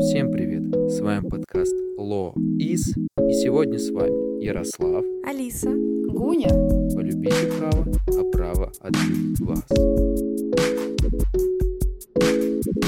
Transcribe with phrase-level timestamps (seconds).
[0.00, 0.62] Всем привет!
[0.90, 6.48] С вами подкаст Law Is, и сегодня с вами Ярослав, Алиса, Гуня.
[6.94, 9.66] полюбите право, а право отлюбит вас.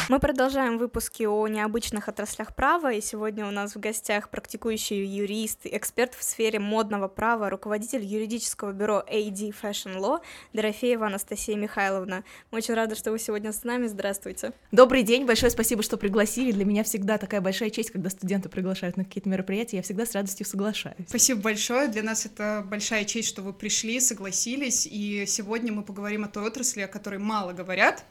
[0.09, 5.61] Мы продолжаем выпуски о необычных отраслях права, и сегодня у нас в гостях практикующий юрист,
[5.65, 10.21] эксперт в сфере модного права, руководитель юридического бюро AD Fashion Law
[10.53, 12.25] Дорофеева Анастасия Михайловна.
[12.51, 13.87] Мы очень рады, что вы сегодня с нами.
[13.87, 14.53] Здравствуйте.
[14.73, 16.53] Добрый день, большое спасибо, что пригласили.
[16.53, 20.13] Для меня всегда такая большая честь, когда студенты приглашают на какие-то мероприятия, я всегда с
[20.13, 21.07] радостью соглашаюсь.
[21.09, 21.89] Спасибо большое.
[21.89, 24.87] Для нас это большая честь, что вы пришли, согласились.
[24.91, 28.05] И сегодня мы поговорим о той отрасли, о которой мало говорят.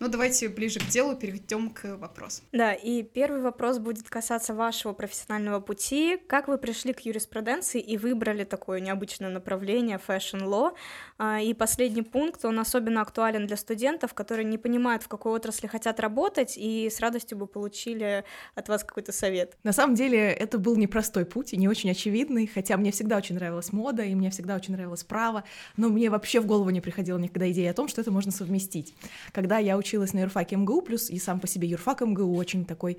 [0.00, 2.42] Но давайте ближе к делу перейдем к вопросу.
[2.52, 6.18] Да, и первый вопрос будет касаться вашего профессионального пути.
[6.28, 9.98] Как вы пришли к юриспруденции и выбрали такое необычное направление?
[10.08, 10.74] А,
[11.42, 15.98] И последний пункт, он особенно актуален для студентов, которые не понимают, в какой отрасли хотят
[15.98, 19.56] работать, и с радостью бы получили от вас какой-то совет.
[19.64, 23.34] На самом деле это был непростой путь и не очень очевидный, хотя мне всегда очень
[23.34, 25.42] нравилась мода, и мне всегда очень нравилось право,
[25.76, 28.94] но мне вообще в голову не приходила никогда идея о том, что это можно совместить.
[29.32, 32.98] Когда я училась на юрфаке МГУ, плюс и сам по себе юрфак МГУ очень такой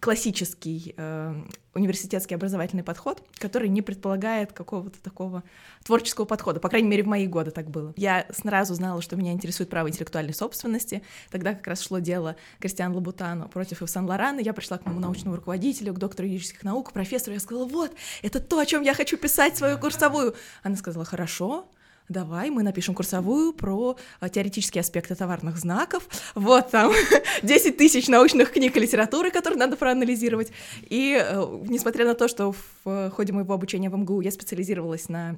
[0.00, 1.34] классический э,
[1.74, 5.42] университетский образовательный подход, который не предполагает какого-то такого
[5.84, 6.60] творческого подхода.
[6.60, 7.94] По крайней мере, в мои годы так было.
[7.96, 11.02] Я сразу знала, что меня интересует право интеллектуальной собственности.
[11.30, 14.40] Тогда как раз шло дело Кристиан Лабутану против Ив Сан-Лорана.
[14.40, 17.34] Я пришла к моему научному руководителю, к доктору юридических наук, к профессору.
[17.34, 20.34] Я сказала, вот, это то, о чем я хочу писать свою курсовую.
[20.62, 21.68] Она сказала, хорошо,
[22.08, 26.08] Давай, мы напишем курсовую про а, теоретические аспекты товарных знаков.
[26.34, 26.92] Вот там
[27.42, 30.50] 10 тысяч научных книг и литературы, которые надо проанализировать.
[30.82, 35.36] И э, несмотря на то, что в ходе моего обучения в МГУ я специализировалась на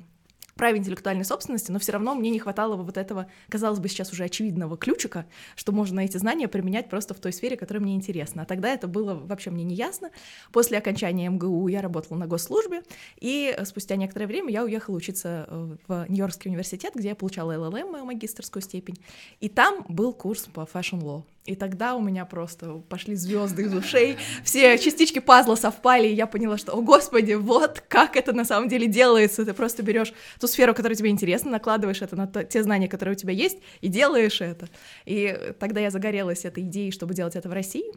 [0.60, 4.24] праве интеллектуальной собственности, но все равно мне не хватало вот этого, казалось бы, сейчас уже
[4.24, 5.24] очевидного ключика,
[5.56, 8.42] что можно эти знания применять просто в той сфере, которая мне интересна.
[8.42, 10.10] А тогда это было вообще мне не ясно.
[10.52, 12.82] После окончания МГУ я работала на госслужбе,
[13.18, 17.92] и спустя некоторое время я уехала учиться э, в Нью-Йоркский университет, где я получала ЛЛМ,
[17.92, 18.98] мою магистрскую степень,
[19.40, 21.22] и там был курс по fashion law.
[21.46, 26.26] И тогда у меня просто пошли звезды из ушей, все частички пазла совпали, и я
[26.26, 29.46] поняла, что, о господи, вот как это на самом деле делается.
[29.46, 33.14] Ты просто берешь ту сферу, которая тебе интересна, накладываешь это на то- те знания, которые
[33.14, 34.68] у тебя есть, и делаешь это.
[35.06, 37.90] И тогда я загорелась этой идеей, чтобы делать это в России.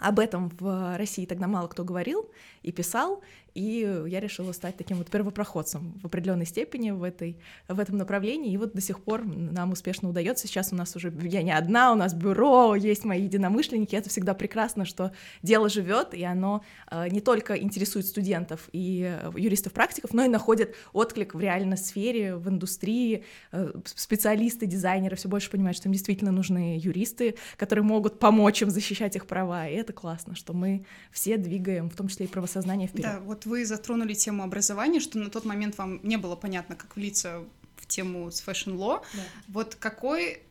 [0.00, 2.28] Об этом в России тогда мало кто говорил
[2.62, 3.22] и писал,
[3.54, 8.52] и я решила стать таким вот первопроходцем в определенной степени в, этой, в этом направлении,
[8.52, 10.46] и вот до сих пор нам успешно удается.
[10.46, 14.34] Сейчас у нас уже, я не одна, у нас бюро, есть мои единомышленники, это всегда
[14.34, 20.24] прекрасно, что дело живет, и оно э, не только интересует студентов и э, юристов-практиков, но
[20.24, 25.88] и находит отклик в реальной сфере, в индустрии, Э, специалисты, дизайнеры все больше понимают, что
[25.88, 30.52] им действительно нужны юристы, которые могут помочь им защищать их права, и это классно, что
[30.52, 33.04] мы все двигаем, в том числе и правосознание вперед.
[33.04, 36.96] Да, вот вы затронули тему образования, что на тот момент вам не было понятно, как
[36.96, 37.44] влиться
[37.76, 38.40] в тему с
[38.76, 39.02] law.
[39.14, 39.22] Да.
[39.48, 40.42] Вот какой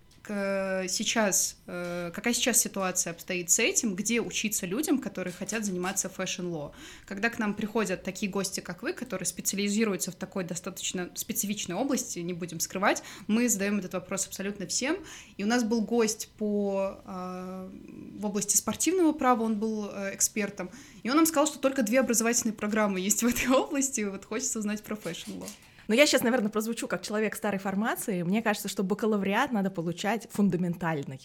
[0.88, 6.72] сейчас, э, какая сейчас ситуация обстоит с этим, где учиться людям, которые хотят заниматься law?
[7.06, 12.20] Когда к нам приходят такие гости, как вы, которые специализируются в такой достаточно специфичной области,
[12.20, 14.98] не будем скрывать, мы задаем этот вопрос абсолютно всем.
[15.36, 17.70] И у нас был гость по э,
[18.18, 20.70] в области спортивного права, он был э, экспертом,
[21.04, 24.02] и он нам сказал, что только две образовательные программы есть в этой области.
[24.02, 25.48] Вот хочется узнать про law.
[25.92, 28.24] Но я сейчас, наверное, прозвучу как человек старой формации.
[28.24, 31.20] Мне кажется, что бакалавриат надо получать фундаментальный.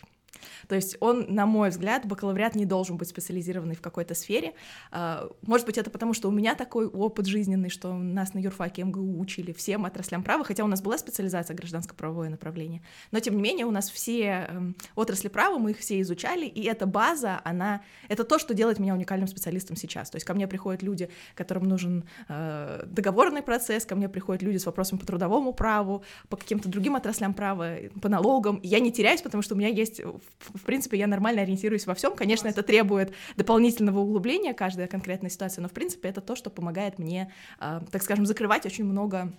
[0.68, 4.54] То есть он, на мой взгляд, бакалавриат не должен быть специализированный в какой-то сфере.
[4.90, 8.84] А, Может быть, это потому, что у меня такой опыт жизненный, что нас на юрфаке
[8.84, 12.82] МГУ учили всем отраслям права, хотя у нас была специализация гражданско-правовое направление.
[13.10, 16.64] Но, тем не менее, у нас все эм, отрасли права, мы их все изучали, и
[16.64, 17.82] эта база, она...
[18.08, 20.10] Это то, что делает меня уникальным специалистом сейчас.
[20.10, 24.58] То есть ко мне приходят люди, которым нужен э, договорный процесс, ко мне приходят люди
[24.58, 28.60] с вопросами по трудовому праву, по каким-то другим отраслям права, по налогам.
[28.62, 30.00] Я не теряюсь, потому что у меня есть,
[30.38, 32.14] в, принципе, я нормально ориентируюсь во всем.
[32.14, 36.98] Конечно, это требует дополнительного углубления, каждая конкретная ситуация, но, в принципе, это то, что помогает
[36.98, 39.32] мне, э, так скажем, закрывать очень много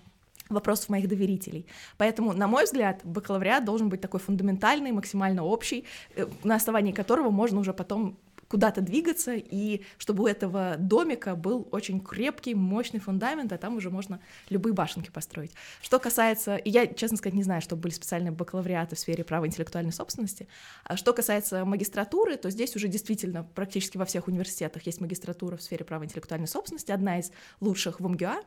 [0.50, 1.66] вопросов моих доверителей.
[1.98, 5.86] Поэтому, на мой взгляд, бакалавриат должен быть такой фундаментальный, максимально общий,
[6.16, 8.18] э, на основании которого можно уже потом
[8.48, 13.90] куда-то двигаться, и чтобы у этого домика был очень крепкий, мощный фундамент, а там уже
[13.90, 15.52] можно любые башенки построить.
[15.82, 19.48] Что касается, и я, честно сказать, не знаю, что были специальные бакалавриаты в сфере права
[19.48, 20.48] интеллектуальной собственности,
[20.84, 25.62] а что касается магистратуры, то здесь уже действительно практически во всех университетах есть магистратура в
[25.62, 28.42] сфере права интеллектуальной собственности, одна из лучших в МГУА,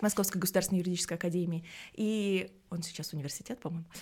[0.00, 1.64] Московской государственной юридической академии.
[1.94, 3.86] И он сейчас университет, по-моему.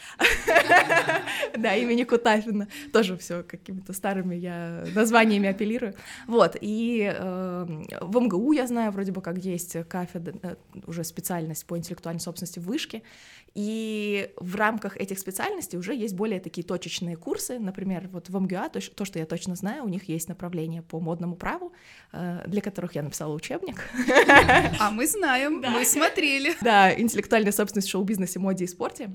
[1.56, 2.68] Да, имени Кутафина.
[2.92, 5.94] Тоже все какими-то старыми я названиями апеллирую.
[6.26, 7.66] Вот, и э,
[8.00, 12.58] в МГУ я знаю, вроде бы как есть кафедра, э, уже специальность по интеллектуальной собственности
[12.58, 13.02] в вышке,
[13.54, 18.70] и в рамках этих специальностей уже есть более такие точечные курсы, например, вот в МГУА,
[18.70, 21.72] то, то что я точно знаю, у них есть направление по модному праву,
[22.12, 23.84] э, для которых я написала учебник.
[24.80, 26.54] А мы знаем, мы смотрели.
[26.62, 29.10] Да, интеллектуальная собственность в шоу-бизнесе, моде и спорте.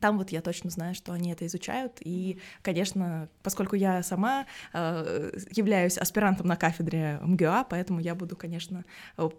[0.00, 5.32] Там вот я точно знаю, что они это изучают, и, конечно, поскольку я сама э,
[5.50, 8.84] являюсь аспирантом на кафедре МГА, поэтому я буду, конечно,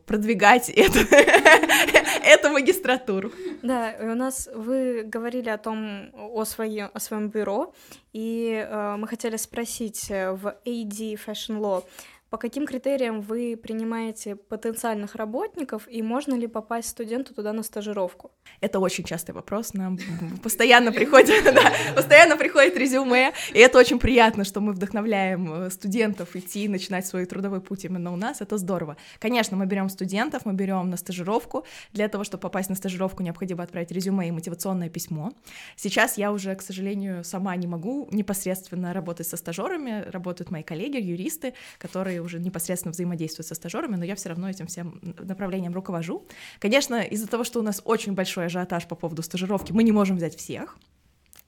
[0.06, 1.00] продвигать эту,
[2.26, 3.32] эту магистратуру.
[3.62, 7.74] Да, у нас вы говорили о том, о, своем, о своем бюро,
[8.12, 11.86] и э, мы хотели спросить э, в AD Fashion Law,
[12.32, 18.32] по каким критериям вы принимаете потенциальных работников и можно ли попасть студенту туда на стажировку?
[18.62, 20.00] Это очень частый вопрос, нам
[20.44, 26.38] постоянно приходит, да, постоянно приходит резюме, и это очень приятно, что мы вдохновляем э, студентов
[26.38, 28.96] идти, начинать свой трудовой путь именно у нас, это здорово.
[29.20, 33.62] Конечно, мы берем студентов, мы берем на стажировку, для того, чтобы попасть на стажировку, необходимо
[33.62, 35.34] отправить резюме и мотивационное письмо.
[35.76, 40.96] Сейчас я уже, к сожалению, сама не могу непосредственно работать со стажерами, работают мои коллеги,
[40.96, 46.26] юристы, которые уже непосредственно взаимодействую со стажерами, но я все равно этим всем направлением руковожу.
[46.60, 50.18] Конечно, из-за того, что у нас очень большой ажиотаж по поводу стажировки, мы не можем
[50.18, 50.78] взять всех,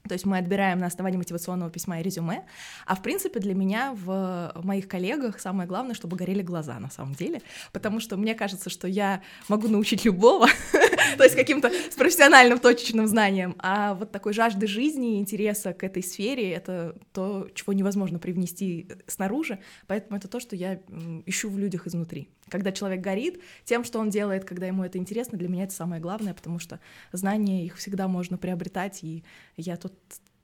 [0.07, 2.43] то есть мы отбираем на основании мотивационного письма и резюме.
[2.85, 7.13] А в принципе для меня в моих коллегах самое главное, чтобы горели глаза на самом
[7.13, 7.41] деле,
[7.71, 10.47] потому что мне кажется, что я могу научить любого,
[11.17, 15.83] то есть каким-то с профессиональным точечным знанием, а вот такой жажды жизни и интереса к
[15.83, 20.81] этой сфере— это то, чего невозможно привнести снаружи, поэтому это то, что я
[21.25, 22.29] ищу в людях изнутри.
[22.53, 25.99] Когда человек горит тем, что он делает, когда ему это интересно, для меня это самое
[25.99, 26.79] главное, потому что
[27.11, 29.23] знания их всегда можно приобретать, и
[29.57, 29.93] я тут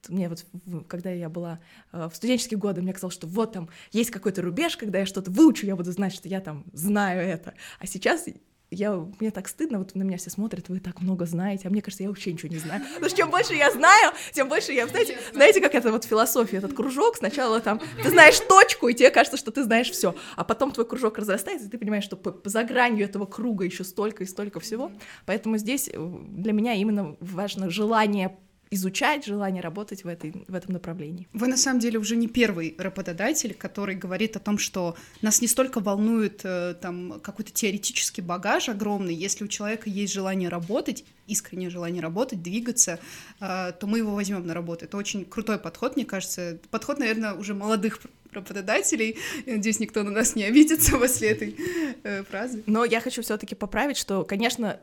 [0.07, 0.43] мне вот,
[0.87, 1.59] когда я была
[1.91, 5.29] э, в студенческие годы, мне казалось, что вот там есть какой-то рубеж, когда я что-то
[5.29, 7.53] выучу, я буду знать, что я там знаю это.
[7.77, 8.25] А сейчас
[8.71, 11.81] я, мне так стыдно, вот на меня все смотрят, вы так много знаете, а мне
[11.81, 12.83] кажется, я вообще ничего не знаю.
[12.93, 16.57] Потому что чем больше я знаю, тем больше я, знаете, знаете, как это вот философия,
[16.57, 20.43] этот кружок, сначала там, ты знаешь точку, и тебе кажется, что ты знаешь все, а
[20.43, 24.23] потом твой кружок разрастается, и ты понимаешь, что по, за гранью этого круга еще столько
[24.23, 24.91] и столько всего,
[25.25, 28.37] поэтому здесь э, для меня именно важно желание
[28.71, 31.27] изучать, желание работать в, этой, в этом направлении.
[31.33, 35.47] Вы на самом деле уже не первый работодатель, который говорит о том, что нас не
[35.47, 41.69] столько волнует э, там какой-то теоретический багаж огромный, если у человека есть желание работать, искреннее
[41.69, 42.99] желание работать, двигаться,
[43.39, 44.85] э, то мы его возьмем на работу.
[44.85, 46.59] Это очень крутой подход, мне кажется.
[46.69, 47.99] Подход, наверное, уже молодых
[48.31, 49.17] работодателей.
[49.45, 51.55] Я надеюсь, никто на нас не обидится после этой
[52.03, 52.63] э, фразы.
[52.67, 54.79] Но я хочу все-таки поправить, что, конечно,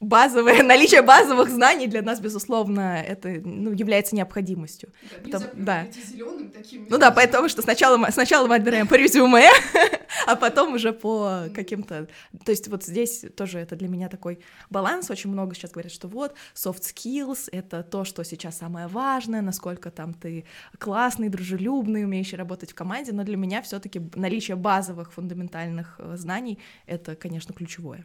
[0.00, 4.90] базовое, наличие базовых знаний для нас, безусловно, это ну, является необходимостью.
[5.02, 5.86] Да, Потому, да.
[5.90, 9.50] Зеленым, таким, ну да, поэтому что сначала мы, сначала мы отбираем по резюме,
[10.26, 12.08] а потом уже по каким-то...
[12.44, 14.40] То есть вот здесь тоже это для меня такой
[14.70, 15.10] баланс.
[15.10, 19.90] Очень много сейчас говорят, что вот soft skills— это то, что сейчас самое важное, насколько
[19.90, 20.44] там ты
[20.78, 26.16] классный, дружелюбный, умеющий работать в команде, но для меня все таки наличие базовых фундаментальных э,
[26.16, 28.04] знаний— это, конечно, ключевое.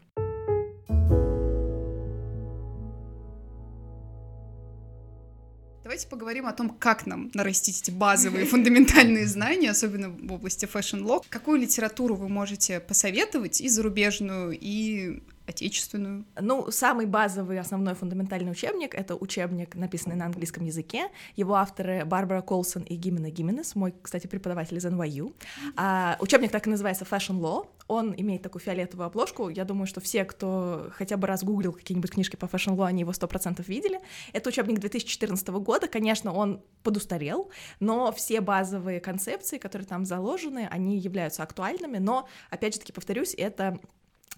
[5.83, 11.04] Давайте поговорим о том, как нам нарастить эти базовые фундаментальные знания, особенно в области fashion
[11.04, 11.25] law.
[11.27, 16.23] Какую литературу вы можете посоветовать и зарубежную, и отечественную?
[16.39, 21.09] Ну, самый базовый, основной фундаментальный учебник— это учебник, написанный на английском языке.
[21.35, 25.33] Его авторы Барбара Колсон и Гильермо Хименес, мой, кстати, преподаватель из NYU.
[25.75, 27.67] А, учебник так и называется Fashion Law.
[27.87, 29.49] Он имеет такую фиолетовую обложку.
[29.49, 33.01] Я думаю, что все, кто хотя бы раз гуглил какие-нибудь книжки по Fashion Law, они
[33.01, 33.99] его сто процентов видели.
[34.33, 35.87] Это учебник 2014 года.
[35.87, 41.97] Конечно, он подустарел, но все базовые концепции, которые там заложены, они являются актуальными.
[41.97, 43.79] Но, опять же таки, повторюсь, это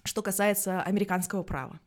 [0.04, 1.80] что касается американского права.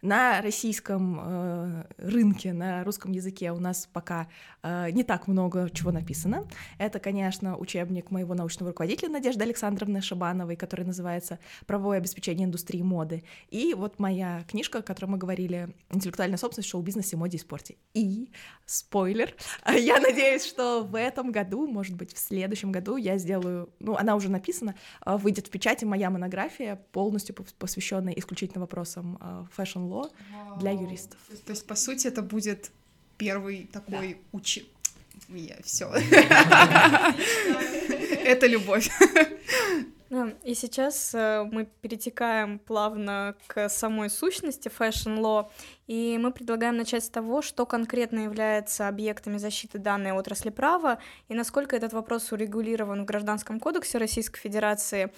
[0.00, 4.28] На российском э, рынке, на русском языке у нас пока
[4.62, 6.46] э, не так много чего написано.
[6.78, 13.24] Это, конечно, учебник моего научного руководителя Надежды Александровны Шабановой, который называется «Правовое обеспечение индустрии моды».
[13.50, 17.74] И вот моя книжка, о которой мы говорили, «Интеллектуальная собственность в шоу-бизнесе, моде и спорте».
[17.92, 18.30] И,
[18.66, 19.34] спойлер,
[19.66, 24.14] я надеюсь, что в этом году, может быть, в следующем году я сделаю, ну, она
[24.14, 29.44] уже написана, э, выйдет в печати моя монография, полностью посвященная исключительно вопросам э,
[29.88, 30.10] law
[30.58, 31.18] для юристов.
[31.26, 32.70] То есть, то есть, по сути, это будет
[33.16, 34.20] первый такой да.
[34.32, 34.70] учи...
[35.28, 35.86] Я все.
[38.24, 38.88] Это любовь.
[40.42, 45.50] И сейчас э, мы перетекаем плавно к самой сущности Fashion Law,
[45.86, 51.34] и мы предлагаем начать с того, что конкретно является объектами защиты данной отрасли права, и
[51.34, 55.12] насколько этот вопрос урегулирован в Гражданском кодексе Российской Федерации,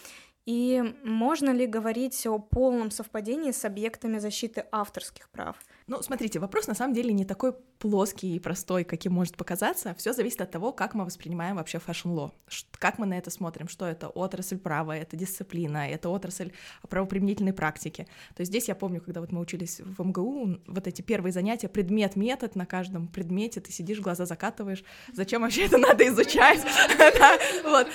[0.46, 5.56] и можно ли говорить о полном совпадении с объектами защиты авторских прав?
[5.86, 9.94] Ну, смотрите, вопрос на самом деле не такой плоский и простой, каким может показаться.
[9.94, 12.30] Все зависит от того, как мы воспринимаем вообще fashion-law,
[12.78, 16.52] как мы на это смотрим, что это отрасль права, это дисциплина, это отрасль
[16.88, 18.06] правоприменительной практики.
[18.36, 21.68] То есть здесь я помню, когда вот мы учились в МГУ, вот эти первые занятия,
[21.68, 26.60] предмет-метод на каждом предмете, ты сидишь, глаза закатываешь, зачем вообще это надо изучать?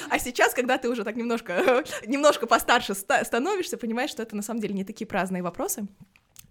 [0.09, 4.61] А сейчас, когда ты уже так немножко, немножко постарше становишься, понимаешь, что это на самом
[4.61, 5.87] деле не такие праздные вопросы,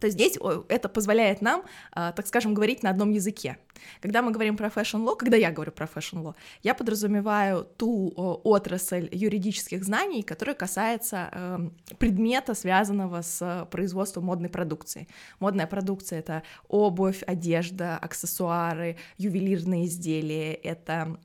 [0.05, 0.38] то здесь
[0.69, 3.57] это позволяет нам, а, так скажем, говорить на одном языке.
[4.00, 8.12] Когда мы говорим про fashion law, когда я говорю про fashion law, я подразумеваю ту
[8.45, 15.09] отрасль юридических знаний, которая касается эм, предмета, связанного с производством модной продукции.
[15.38, 21.19] Модная продукция— это обувь, одежда, аксессуары, ювелирные изделия, это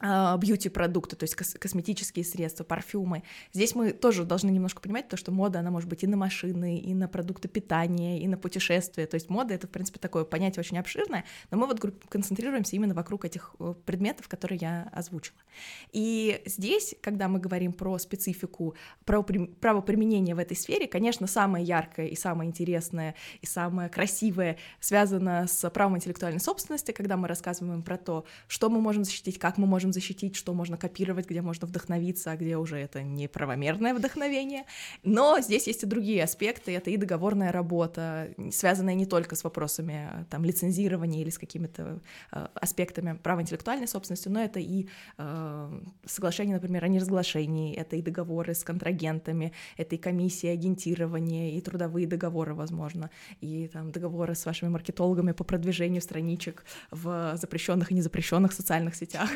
[0.00, 3.22] бьюти-продукты, то есть кос- косметические средства, парфюмы.
[3.52, 6.78] Здесь мы тоже должны немножко понимать то, что мода, она может быть и на машины,
[6.78, 9.06] и на продукты питания, и на путешествия.
[9.06, 12.94] То есть мода— это, в принципе, такое понятие очень обширное, но мы вот концентрируемся именно
[12.94, 15.38] вокруг этих э, предметов, которые я озвучила.
[15.92, 22.16] И здесь, когда мы говорим про специфику правоприменения в этой сфере, конечно, самое яркое и
[22.16, 28.24] самое интересное и самое красивое связано с правом интеллектуальной собственности, когда мы рассказываем про то,
[28.48, 32.32] что мы можем защитить, как мы можем можем защитить, что можно копировать, где можно вдохновиться,
[32.32, 34.64] а где уже это неправомерное вдохновение.
[35.04, 40.26] Но здесь есть и другие аспекты, это и договорная работа, связанная не только с вопросами
[40.30, 42.00] там, лицензирования или с какими-то
[42.32, 44.86] э, аспектами права интеллектуальной собственности, но это и
[45.18, 51.60] э, соглашение, например, о неразглашении, это и договоры с контрагентами, это и комиссии агентирования, и
[51.60, 53.10] трудовые договоры, возможно,
[53.42, 59.30] и там договоры с вашими маркетологами по продвижению страничек в запрещенных и незапрещенных социальных сетях.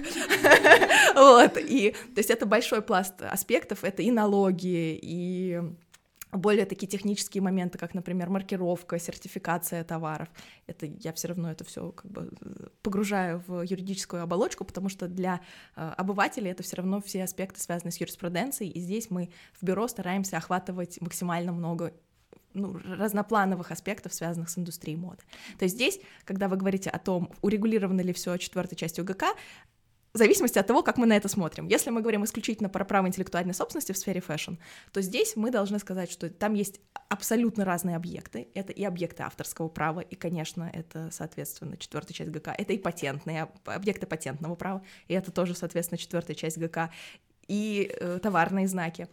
[1.14, 5.60] Вот, и, то есть это большой пласт аспектов, это и налоги, и
[6.36, 10.28] более такие технические моменты, как, например, маркировка, сертификация товаров.
[10.66, 12.30] Это я все равно это все как бы
[12.82, 15.40] погружаю в юридическую оболочку, потому что для
[15.76, 19.86] э, обывателей это все равно все аспекты связаны с юриспруденцией, и здесь мы в бюро
[19.88, 21.92] стараемся охватывать максимально много
[22.52, 25.22] ну, разноплановых аспектов, связанных с индустрией моды.
[25.58, 29.34] То есть здесь, когда вы говорите о том, урегулировано ли все четвертой частью ГК,
[30.14, 31.66] в зависимости от того, как мы на это смотрим.
[31.66, 34.54] Если мы говорим исключительно про право интеллектуальной собственности в сфере fashion,
[34.92, 38.47] то здесь мы должны сказать, что там есть абсолютно разные объекты.
[38.54, 42.54] Это и объекты авторского права, и, конечно, это, соответственно, четвертая часть ГК.
[42.56, 46.90] Это и патентные объекты патентного права, и это тоже, соответственно, четвертая часть ГК,
[47.49, 49.09] и э, товарные знаки.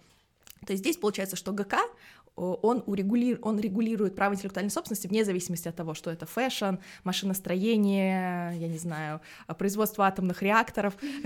[0.67, 1.79] То есть здесь получается, что ГК
[2.41, 3.37] он, урегули...
[3.41, 8.77] он регулирует право интеллектуальной собственности вне зависимости от того, что это fashion, машиностроение, я не
[8.77, 9.21] знаю,
[9.57, 10.95] производство атомных реакторов.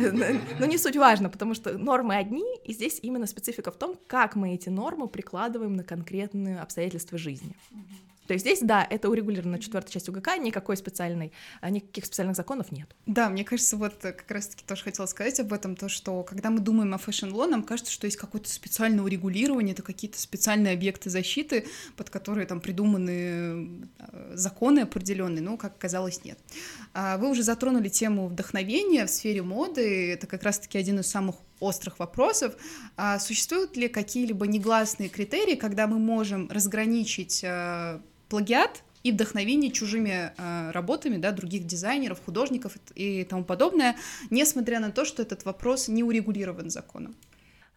[0.60, 4.36] Но не суть важно, потому что нормы одни, и здесь именно специфика в том, как
[4.36, 7.56] мы эти нормы прикладываем на конкретные обстоятельства жизни.
[8.28, 12.72] То есть здесь, да, это урегулировано четвертой частью ГК, никакой специальной, а, никаких специальных законов
[12.72, 12.96] нет.
[13.06, 16.50] Да, мне кажется, вот э, как раз-таки тоже хотела сказать об этом, то, что когда
[16.50, 20.74] мы думаем о fashion law, нам кажется, что есть какое-то специальное урегулирование, это какие-то специальные
[20.74, 26.40] объекты защиты, под которые там придуманы э, законы определенные, но, как оказалось, нет.
[26.94, 31.36] А вы уже затронули тему вдохновения в сфере моды, это как раз-таки один из самых
[31.60, 32.56] острых вопросов.
[32.98, 40.34] А существуют ли какие-либо негласные критерии, когда мы можем разграничить э, плагиат и вдохновение чужими
[40.36, 43.96] э, работами, да, других дизайнеров, художников и тому подобное,
[44.32, 47.16] несмотря на то, что этот вопрос не урегулирован законом.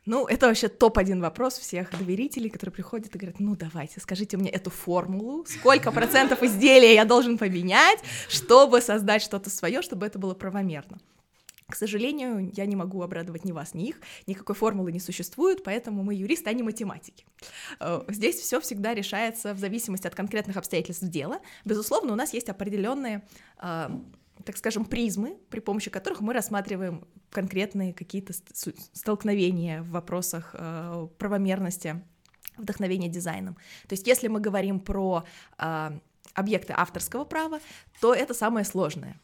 [0.07, 4.49] Ну, это вообще топ-1 вопрос всех доверителей, которые приходят и говорят, ну, давайте, скажите мне
[4.49, 7.99] эту формулу, сколько процентов изделия я должен поменять,
[8.31, 10.99] чтобы создать что-то свое, чтобы это было правомерно.
[11.69, 16.03] К сожалению, я не могу обрадовать ни вас, ни их, никакой формулы не существует, поэтому
[16.03, 17.27] мы юристы, а не математики.
[17.79, 21.41] Э, здесь все всегда решается в зависимости от конкретных обстоятельств дела.
[21.67, 23.23] Безусловно, у нас есть определенные
[23.61, 23.91] э,
[24.45, 28.33] так скажем, призмы, при помощи которых мы рассматриваем конкретные какие-то
[28.95, 32.03] столкновения в вопросах э, правомерности
[32.57, 33.57] вдохновения дизайном.
[33.89, 35.25] То есть если мы говорим про
[36.35, 37.61] объекты авторского права,
[38.01, 39.21] то это самое сложное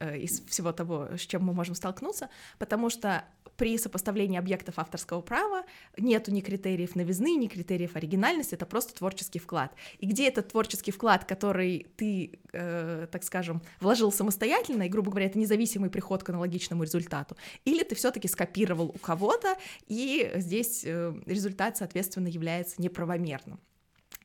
[0.00, 2.28] из всего того, с чем мы можем столкнуться,
[2.58, 3.24] потому что
[3.60, 5.64] при сопоставлении объектов авторского права
[5.98, 9.74] нету ни критериев новизны, ни критериев оригинальности, это просто творческий вклад.
[9.98, 15.26] И где этот творческий вклад, который ты, э, так скажем, вложил самостоятельно, и, грубо говоря,
[15.26, 21.14] это независимый приход к аналогичному результату, или ты все-таки скопировал у кого-то, и здесь э,
[21.26, 23.60] результат, соответственно, является неправомерным.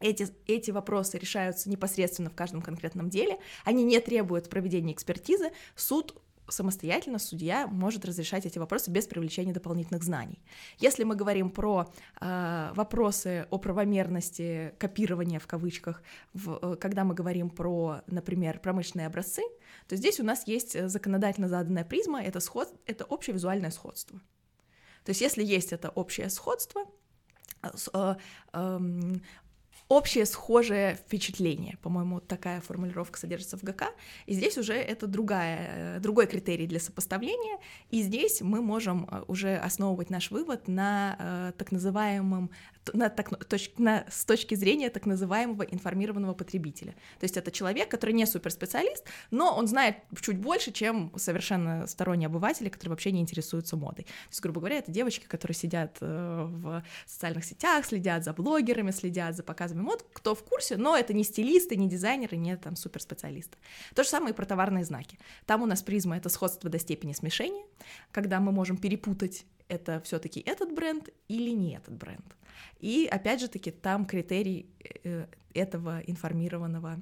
[0.02, 6.22] Эти, эти вопросы решаются непосредственно в каждом конкретном деле, они не требуют проведения экспертизы, суд
[6.48, 10.40] самостоятельно судья может разрешать эти вопросы без привлечения дополнительных знаний.
[10.78, 17.16] Если мы говорим про э, вопросы о правомерности копирования в кавычках, в, э, когда мы
[17.16, 19.42] говорим про, например, промышленные образцы,
[19.88, 24.20] то здесь у нас есть законодательно заданная призма, это, сход, это общее визуальное сходство.
[25.04, 26.86] То есть если есть это общее сходство,
[27.64, 28.16] э, э,
[28.54, 29.22] эм,
[29.88, 31.78] общее схожее впечатление.
[31.82, 33.90] По-моему, такая формулировка содержится в ГК.
[34.26, 37.60] И здесь уже это другая, э, другой критерий для сопоставления.
[37.92, 42.50] И здесь мы можем э, уже основывать наш вывод на э, так называемом
[42.94, 46.92] на, так, точ, на, с точки зрения так называемого информированного потребителя.
[47.20, 52.28] То есть это человек, который не суперспециалист, но он знает чуть больше, чем совершенно сторонние
[52.28, 54.04] обыватели, которые вообще не интересуются модой.
[54.04, 58.92] То есть, грубо говоря, это девочки, которые сидят э, в социальных сетях, следят за блогерами,
[58.92, 62.76] следят за показами мод, кто в курсе, но это не стилисты, не дизайнеры, не там
[62.76, 63.58] суперспециалисты.
[63.94, 65.18] То же самое и про товарные знаки.
[65.46, 67.66] Там у нас призма— это сходство до степени смешения,
[68.12, 72.36] когда мы можем перепутать это все-таки этот бренд или не этот бренд.
[72.80, 74.70] И опять же таки там критерий
[75.04, 77.02] э, этого информированного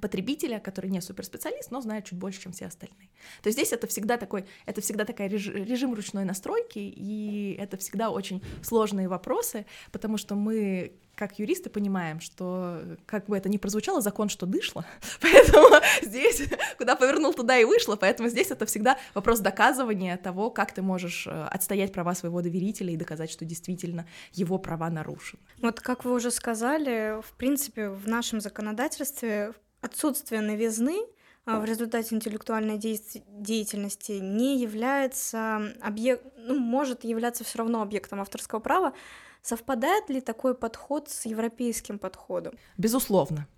[0.00, 3.08] потребителя, который не суперспециалист, но знает чуть больше, чем все остальные.
[3.42, 8.10] То есть здесь это всегда такой, это всегда такая режим ручной настройки, и это всегда
[8.10, 14.00] очень сложные вопросы, потому что мы как юристы понимаем, что, как бы это ни прозвучало,
[14.00, 14.84] закон что дышло,
[15.20, 15.68] поэтому
[16.02, 16.42] здесь,
[16.78, 21.26] куда повернул, туда и вышло, поэтому здесь это всегда вопрос доказывания того, как ты можешь
[21.26, 25.42] э, отстоять права своего доверителя и доказать, что действительно его права нарушены.
[25.60, 30.98] Вот как вы уже сказали, в принципе, в нашем законодательстве отсутствие новизны
[31.44, 38.60] а, в результате интеллектуальной деятельности не является объект, ну, может являться все равно объектом авторского
[38.60, 38.94] права,
[39.42, 42.54] Совпадает ли такой подход с европейским подходом?
[42.78, 43.48] Безусловно.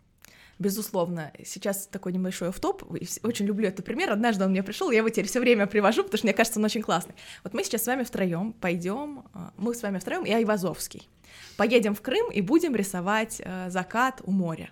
[0.59, 2.85] Безусловно, сейчас такой небольшой офф-топ,
[3.23, 6.17] очень люблю этот пример, однажды он мне пришел, я его теперь все время привожу, потому
[6.17, 7.17] что мне кажется, он очень классный.
[7.43, 11.09] Вот мы сейчас с вами втроем пойдем, а, мы с вами втроем, я Айвазовский,
[11.57, 14.71] поедем в Крым и будем рисовать э, закат у моря.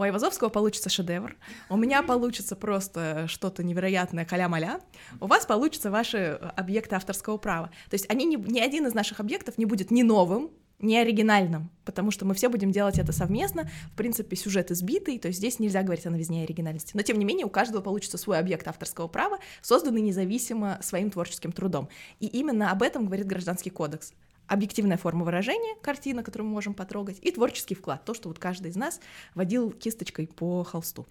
[0.00, 1.36] У Айвазовского получится шедевр,
[1.68, 4.80] у меня получится просто что-то невероятное каля-маля,
[5.20, 7.66] у вас получится ваши э, объекты авторского права.
[7.90, 11.68] То есть они не, ни один из наших объектов не будет ни новым, не оригинальным,
[11.84, 13.68] потому что мы все будем делать это совместно.
[13.92, 16.92] В принципе, сюжет избитый, то есть здесь нельзя говорить о новизне и оригинальности.
[16.94, 21.52] Но, тем не менее, у каждого получится свой объект авторского права, созданный независимо своим творческим
[21.52, 21.90] трудом.
[22.20, 24.14] И именно об этом говорит Гражданский кодекс
[24.50, 28.72] объективная форма выражения, картина, которую мы можем потрогать, и творческий вклад, то, что вот каждый
[28.72, 29.00] из нас
[29.34, 31.06] водил кисточкой по холсту.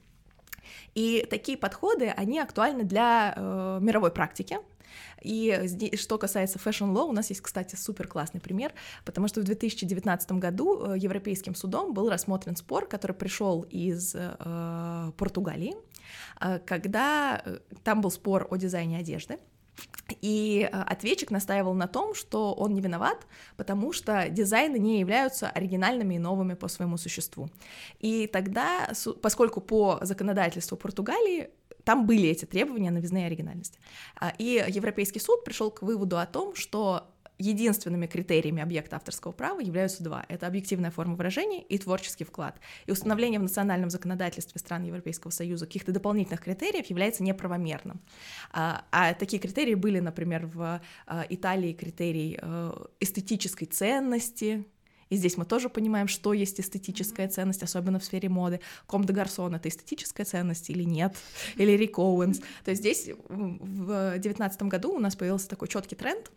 [0.93, 4.57] И такие подходы, они актуальны для э, мировой практики.
[5.21, 8.73] И здесь, что касается fashion law, у нас есть, кстати, супер классный пример,
[9.05, 15.11] потому что в 2019 году э, Европейским судом был рассмотрен спор, который пришел из э,
[15.17, 15.75] Португалии,
[16.41, 19.39] э, когда э, там был спор о дизайне одежды.
[20.21, 25.49] И э, ответчик настаивал на том, что он не виноват, потому что дизайны не являются
[25.49, 27.49] оригинальными и новыми по своему существу.
[27.99, 28.89] И тогда,
[29.21, 31.49] поскольку по законодательству Португалии
[31.83, 33.79] там были эти требования новизны и оригинальности.
[34.19, 37.09] А, и Европейский суд пришел к выводу о том, что
[37.39, 40.25] единственными критериями объекта авторского права являются два.
[40.27, 42.59] Это объективная форма выражения и творческий вклад.
[42.85, 48.01] И установление в национальном законодательстве стран Европейского Союза каких-то дополнительных критериев является неправомерным.
[48.51, 54.65] А, а такие критерии были, например, в а, Италии критерий э, эстетической ценности,
[55.09, 58.59] и здесь мы тоже понимаем, что есть эстетическая ценность, особенно в сфере моды.
[58.85, 61.15] Ком де Гарсон— это эстетическая ценность или нет?
[61.55, 62.39] Или Рик Оуэнс.
[62.63, 66.31] То есть здесь в 2019 году у нас появился такой четкий тренд,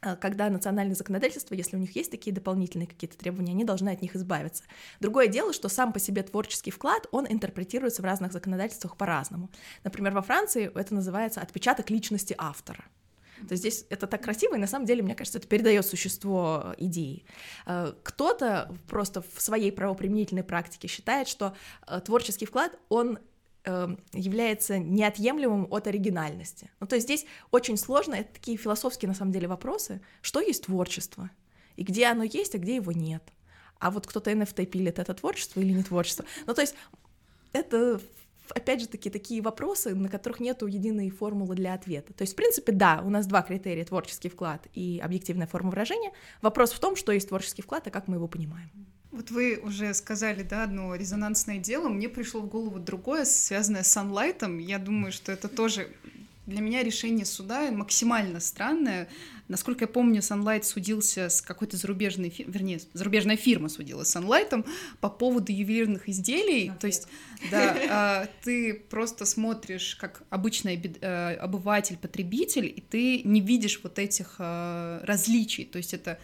[0.00, 4.14] когда национальное законодательство, если у них есть такие дополнительные какие-то требования, они должны от них
[4.14, 4.62] избавиться.
[5.00, 9.50] Другое дело, что сам по себе творческий вклад, он интерпретируется в разных законодательствах по-разному.
[9.84, 12.84] Например, во Франции это называется отпечаток личности автора.
[13.46, 16.74] То есть здесь это так красиво, и на самом деле, мне кажется, это передает существо
[16.78, 17.24] идеи.
[17.66, 21.54] Э, кто-то просто в своей правоприменительной практике считает, что
[21.86, 23.18] э, творческий вклад, он
[24.12, 26.70] является неотъемлемым от оригинальности.
[26.80, 30.64] Ну, то есть здесь очень сложно, это такие философские на самом деле вопросы, что есть
[30.64, 31.30] творчество,
[31.76, 33.22] и где оно есть, а где его нет.
[33.78, 36.24] А вот кто-то NFT пилит это творчество или не творчество.
[36.46, 36.74] Ну, то есть
[37.52, 38.00] это
[38.50, 42.12] опять же таки, такие вопросы, на которых нету единой формулы для ответа.
[42.12, 46.12] То есть, в принципе, да, у нас два критерия— творческий вклад и объективная форма выражения.
[46.42, 48.70] Вопрос в том, что есть творческий вклад и как мы его понимаем.
[49.10, 53.96] Вот вы уже сказали, да, одно резонансное дело, мне пришло в голову другое, связанное с
[53.96, 54.60] Sunlight.
[54.60, 55.88] Я думаю, что это тоже
[56.48, 59.08] для меня решение суда максимально странное.
[59.48, 62.44] Насколько я помню, Sunlight судился с какой-то зарубежной, фи...
[62.46, 64.66] вернее, зарубежная фирма судила с Sunlight
[65.00, 66.72] по поводу ювелирных изделий.
[66.80, 67.08] То есть,
[67.50, 73.98] да, а, ты просто смотришь как обычный э, обыватель, потребитель, и ты не видишь вот
[73.98, 75.64] этих а, различий.
[75.64, 76.18] То есть это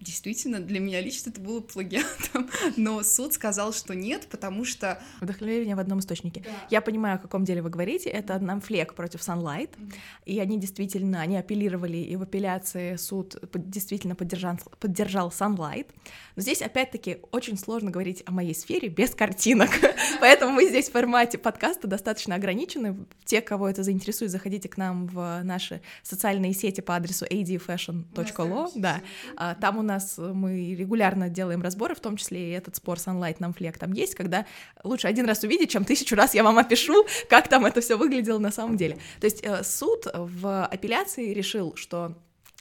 [0.00, 5.00] действительно, для меня лично это было плагиатом, но суд сказал, что нет, потому что...
[5.20, 6.42] Вдохновение в одном источнике.
[6.44, 6.50] Да.
[6.70, 9.92] Я понимаю, о каком деле вы говорите, это Намфлек против Sunlight, mm-hmm.
[10.26, 15.88] и они действительно, они апеллировали, и в апелляции суд действительно поддержал, поддержал Sunlight,
[16.36, 19.70] но здесь, опять-таки, очень сложно говорить о моей сфере без картинок,
[20.20, 22.96] поэтому мы здесь в формате подкаста достаточно ограничены.
[23.24, 29.02] Те, кого это заинтересует, заходите к нам в наши социальные сети по адресу adfashion.lo, да,
[29.36, 32.98] а, там у нас э, мы регулярно делаем разборы, в том числе и этот спор
[32.98, 34.46] Sunlight нам флек там есть, когда
[34.84, 38.38] лучше один раз увидеть, чем тысячу раз я вам опишу, как там это все выглядело
[38.38, 38.98] на самом деле.
[39.20, 42.14] То есть э, суд в апелляции решил, что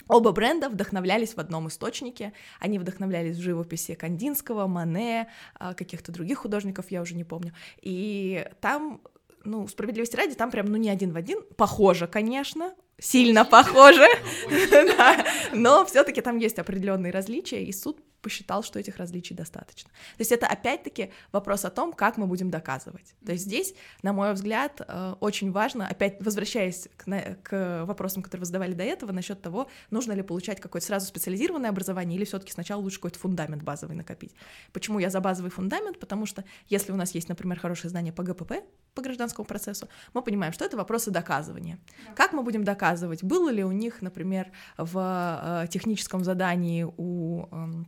[0.07, 2.33] Оба бренда вдохновлялись в одном источнике.
[2.59, 5.27] Они вдохновлялись в живописи Кандинского, Мане,
[5.59, 7.53] э, каких-то других художников, я уже не помню.
[7.81, 9.01] И там,
[9.43, 11.43] ну, справедливости ради, там прям, ну, не один в один.
[11.55, 14.07] Похоже, конечно, сильно похоже,
[15.53, 19.89] но все-таки там есть определенные различия, и суд посчитал, что этих различий достаточно.
[19.89, 23.15] То есть это опять-таки вопрос о том, как мы будем доказывать.
[23.25, 28.41] То есть здесь, на мой взгляд, э, очень важно, опять возвращаясь к, к вопросам, которые
[28.41, 32.51] вы задавали до этого, насчет того, нужно ли получать какое-то сразу специализированное образование или все-таки
[32.51, 34.33] сначала лучше какой-то фундамент базовый накопить.
[34.73, 35.99] Почему я за базовый фундамент?
[35.99, 38.53] Потому что если у нас есть, например, хорошее знание по ГПП,
[38.95, 41.79] по гражданскому процессу, мы понимаем, что это вопросы доказывания.
[42.15, 47.87] Как мы будем доказывать, было ли у них, например, в э, техническом задании у эм,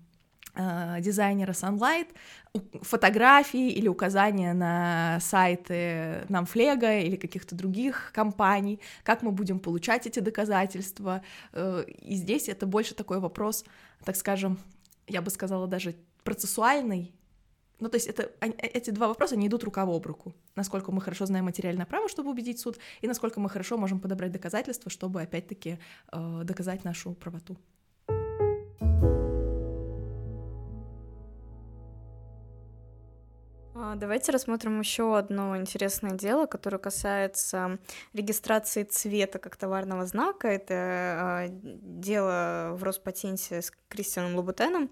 [0.55, 2.07] дизайнера Sunlight
[2.81, 10.19] фотографии или указания на сайты Намфлега или каких-то других компаний, как мы будем получать эти
[10.19, 11.21] доказательства.
[11.53, 13.63] Э, и здесь это больше такой вопрос,
[14.03, 14.59] так скажем,
[15.07, 17.13] я бы сказала даже процессуальный,
[17.79, 20.35] ну, то есть это, эти два вопроса не идут рука об руку.
[20.55, 24.31] Насколько мы хорошо знаем материальное право, чтобы убедить суд, и насколько мы хорошо можем подобрать
[24.31, 25.79] доказательства, чтобы, опять-таки,
[26.11, 27.57] э, доказать нашу правоту.
[33.95, 37.79] Давайте рассмотрим еще одно интересное дело, которое касается
[38.13, 40.47] регистрации цвета как товарного знака.
[40.47, 44.89] Это а, дело в Роспатенте с Кристианом Лабутеном,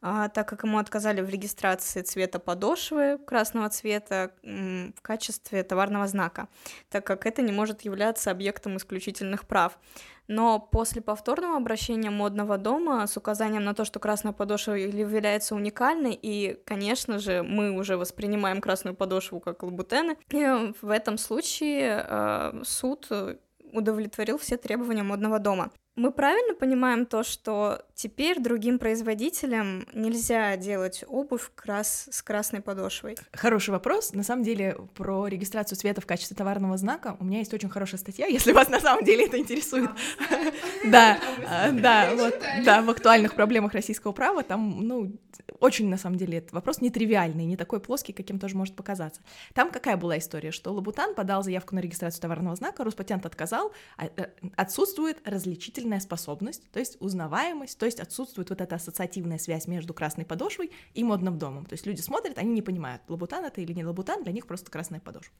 [0.00, 6.48] а, так как ему отказали в регистрации цвета подошвы красного цвета в качестве товарного знака,
[6.88, 9.78] так как это не может являться объектом исключительных прав.
[10.28, 16.18] Но после повторного обращения модного дома с указанием на то, что красная подошва является уникальной,
[16.20, 23.08] и, конечно же, мы уже воспринимаем красную подошву как лабутены, в этом случае э, суд
[23.72, 25.70] удовлетворил все требования модного дома.
[26.00, 33.18] Мы правильно понимаем то, что теперь другим производителям нельзя делать обувь крас с красной подошвой?
[33.34, 34.14] Хороший вопрос.
[34.14, 38.00] На самом деле, про регистрацию цвета в качестве товарного знака у меня есть очень хорошая
[38.00, 39.90] статья, если вас на самом деле это интересует.
[40.86, 45.12] Да, а, да, вот, да, в актуальных проблемах российского права там, ну,
[45.60, 49.20] очень, на самом деле, этот вопрос нетривиальный, не такой плоский, каким тоже может показаться.
[49.54, 54.06] Там какая была история, что Лабутан подал заявку на регистрацию товарного знака, Роспатент отказал, а,
[54.06, 59.66] э, отсутствует различительная зрительная способность, то есть узнаваемость, то есть отсутствует вот эта ассоциативная связь
[59.66, 61.66] между красной подошвой и модным домом.
[61.66, 64.70] То есть люди смотрят, они не понимают, лабутан это или не лабутан, для них просто
[64.70, 65.32] красная подошва.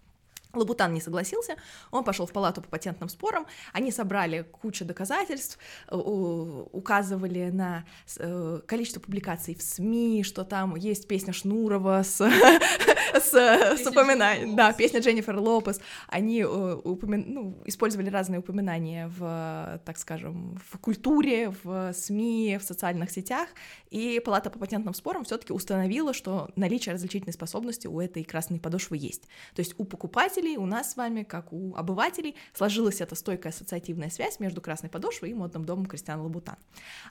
[0.55, 1.57] Лабутан не согласился,
[1.91, 5.59] он пошел в палату по патентным спорам, они собрали кучу доказательств,
[5.89, 7.85] э, указывали на
[8.19, 12.19] э, количество публикаций в СМИ, что там есть песня Шнурова с,
[13.15, 17.19] с, с упоминанием, да, песня Дженнифер Лопес, они э, упомя...
[17.25, 23.49] ну, использовали разные упоминания в, так скажем, в культуре, в СМИ, в социальных сетях,
[23.91, 28.97] и палата по патентным спорам все-таки установила, что наличие различительной способности у этой красной подошвы
[28.97, 29.23] есть.
[29.55, 33.53] То есть у покупателя пользователей, у нас с вами, как у обывателей, сложилась эта стойкая
[33.53, 36.57] ассоциативная связь между красной подошвой и модным домом Кристиана Лабутан.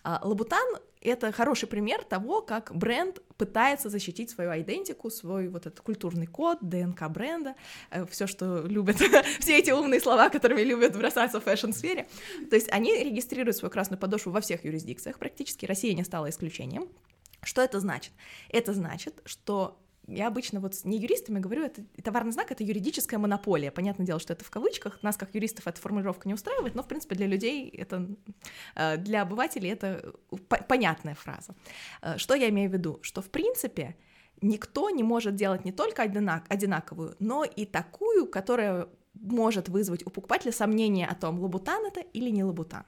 [0.03, 5.79] А, Лабутан— это хороший пример того, как бренд пытается защитить свою идентику, свой вот этот
[5.81, 7.55] культурный код, ДНК бренда,
[7.91, 8.97] э, все, что любят,
[9.39, 12.08] все эти умные слова, которыми любят бросаться в fashion-сфере.
[12.49, 16.87] То есть они регистрируют свою красную подошву во всех юрисдикциях практически, Россия не стала исключением.
[17.43, 18.11] Что это значит?
[18.49, 19.79] Это значит, что
[20.10, 23.72] я обычно вот не юристами говорю, это товарный знак— это юридическая монополия.
[23.72, 26.88] Понятное дело, что это в кавычках, нас как юристов эта формулировка не устраивает, но, в
[26.88, 28.08] принципе, для людей это,
[28.76, 30.13] э, для обывателей это
[30.67, 31.56] понятная фраза.
[32.02, 33.00] Э, что я имею в виду?
[33.02, 33.95] Что, в принципе,
[34.41, 40.10] никто не может делать не только одинак, одинаковую, но и такую, которая может вызвать у
[40.10, 42.84] покупателя сомнение о том, лабутан это или не лабутан.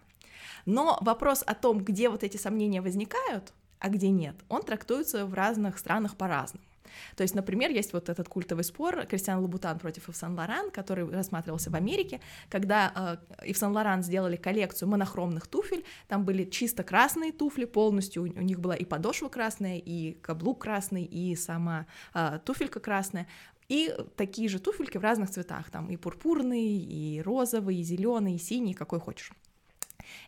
[0.65, 5.33] Но вопрос о том, где вот эти сомнения возникают, а где нет, он трактуется в
[5.33, 6.63] разных странах по-разному.
[7.15, 11.69] То есть, например, есть вот этот культовый спор Кристиан Лабутан против Ив Сен-Лоран, который рассматривался
[11.69, 17.65] в Америке, когда э, Ив Сен-Лоран сделали коллекцию монохромных туфель, там были чисто красные туфли
[17.65, 23.27] полностью, у них была и подошва красная, и каблук красный, и сама э, туфелька красная,
[23.71, 28.37] и такие же туфельки в разных цветах, там и пурпурный, и розовый, и зеленый, и
[28.37, 29.31] синий, какой хочешь.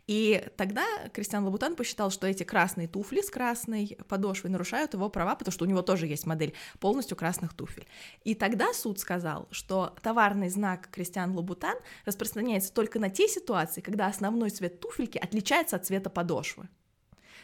[0.08, 5.36] И тогда Кристиан Лабутан посчитал, что эти красные туфли с красной подошвой нарушают его права,
[5.36, 7.88] потому что у него тоже есть модель полностью красных туфель.
[8.24, 14.08] И тогда суд сказал, что товарный знак Кристиан Лабутан распространяется только на те ситуации, когда
[14.08, 16.68] основной цвет туфельки отличается от цвета подошвы.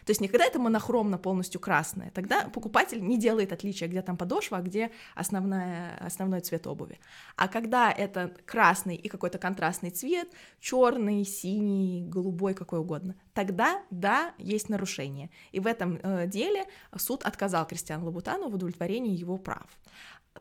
[0.10, 4.18] То есть не когда это монохромно полностью красное, тогда покупатель не делает отличия, где там
[4.18, 7.00] подошва, а где основная, основной цвет обуви.
[7.36, 10.28] А когда это красный и какой-то контрастный цвет,
[10.60, 15.30] черный, синий, голубой, какой угодно, тогда да, есть нарушение.
[15.52, 16.66] И в этом э, деле
[16.98, 19.68] суд отказал Кристиану Лабутану в удовлетворении его прав.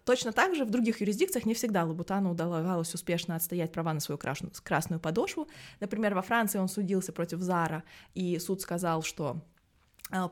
[0.05, 4.19] Точно так же в других юрисдикциях не всегда Лабутану удавалось успешно отстоять права на свою
[4.19, 5.47] красную подошву.
[5.81, 9.43] Например, во Франции он судился против Зара, и суд сказал, что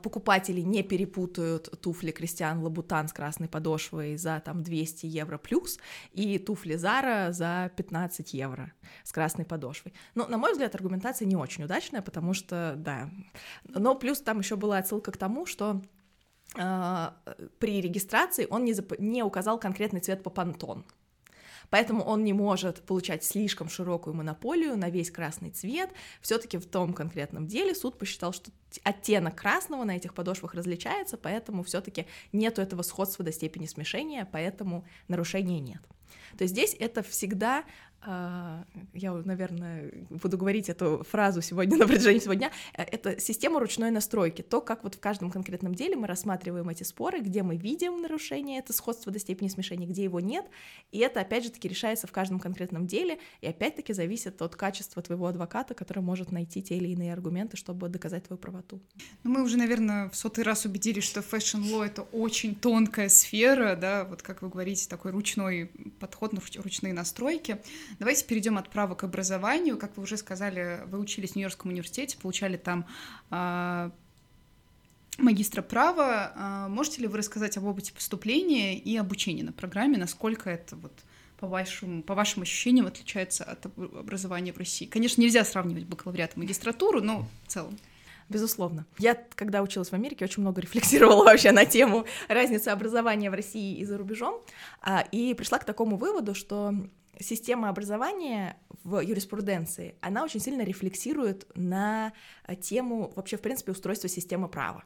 [0.03, 5.79] покупатели не перепутают туфли Кристиан Лабутан с красной подошвой за там 200 евро плюс
[6.13, 8.73] и туфли Зара за 15 евро
[9.05, 9.93] с красной подошвой.
[10.15, 13.11] Но, на мой взгляд, аргументация не очень удачная, потому что, да,
[13.69, 15.83] но плюс там еще была отсылка к тому, что
[16.57, 17.11] э,
[17.59, 20.85] при регистрации он не, зап- не указал конкретный цвет по пантон.
[21.71, 25.91] Поэтому он не может получать слишком широкую монополию на весь красный цвет.
[26.21, 28.51] Все-таки в том конкретном деле суд посчитал, что
[28.83, 34.85] оттенок красного на этих подошвах различается, поэтому все-таки нету этого сходства до степени смешения, поэтому
[35.09, 35.83] нарушения нет.
[36.37, 37.65] То есть здесь это всегда
[38.07, 43.91] я, наверное, буду говорить эту фразу сегодня на протяжении всего дня, э, это система ручной
[43.91, 48.01] настройки, то, как вот в каждом конкретном деле мы рассматриваем эти споры, где мы видим
[48.01, 50.47] нарушение, это сходство до степени смешения, где его нет,
[50.93, 55.03] и это, опять же таки, решается в каждом конкретном деле, и опять-таки зависит от качества
[55.03, 58.81] твоего адвоката, который может найти те или иные аргументы, чтобы доказать твою правоту.
[59.25, 63.75] Ну, мы уже, наверное, в сотый раз убедились, что fashion law— это очень тонкая сфера,
[63.75, 67.59] да, вот как вы говорите, такой ручной подход, ручные настройки.
[67.99, 69.79] Давайте перейдем от права к образованию.
[69.79, 72.87] Как вы уже сказали, вы учились в Нью-Йоркском университете, получали там
[73.31, 73.91] э,
[75.19, 76.33] магистра права.
[76.35, 80.93] Э, можете ли вы рассказать об опыте поступления и обучения на программе, насколько это вот
[81.39, 84.87] по вашим, по вашим ощущениям отличается от образования в России?
[84.87, 87.79] Конечно, нельзя сравнивать бакалавриат и магистратуру, но в целом.
[88.29, 88.87] Безусловно.
[88.99, 93.79] Я, когда училась в Америке, очень много рефлексировала вообще на тему разницы образования в России
[93.79, 94.43] и за рубежом,
[94.83, 96.75] а, и пришла к такому выводу, что
[97.21, 102.13] система образования в юриспруденции, она очень сильно рефлексирует на
[102.61, 104.85] тему вообще, в принципе, устройства системы права.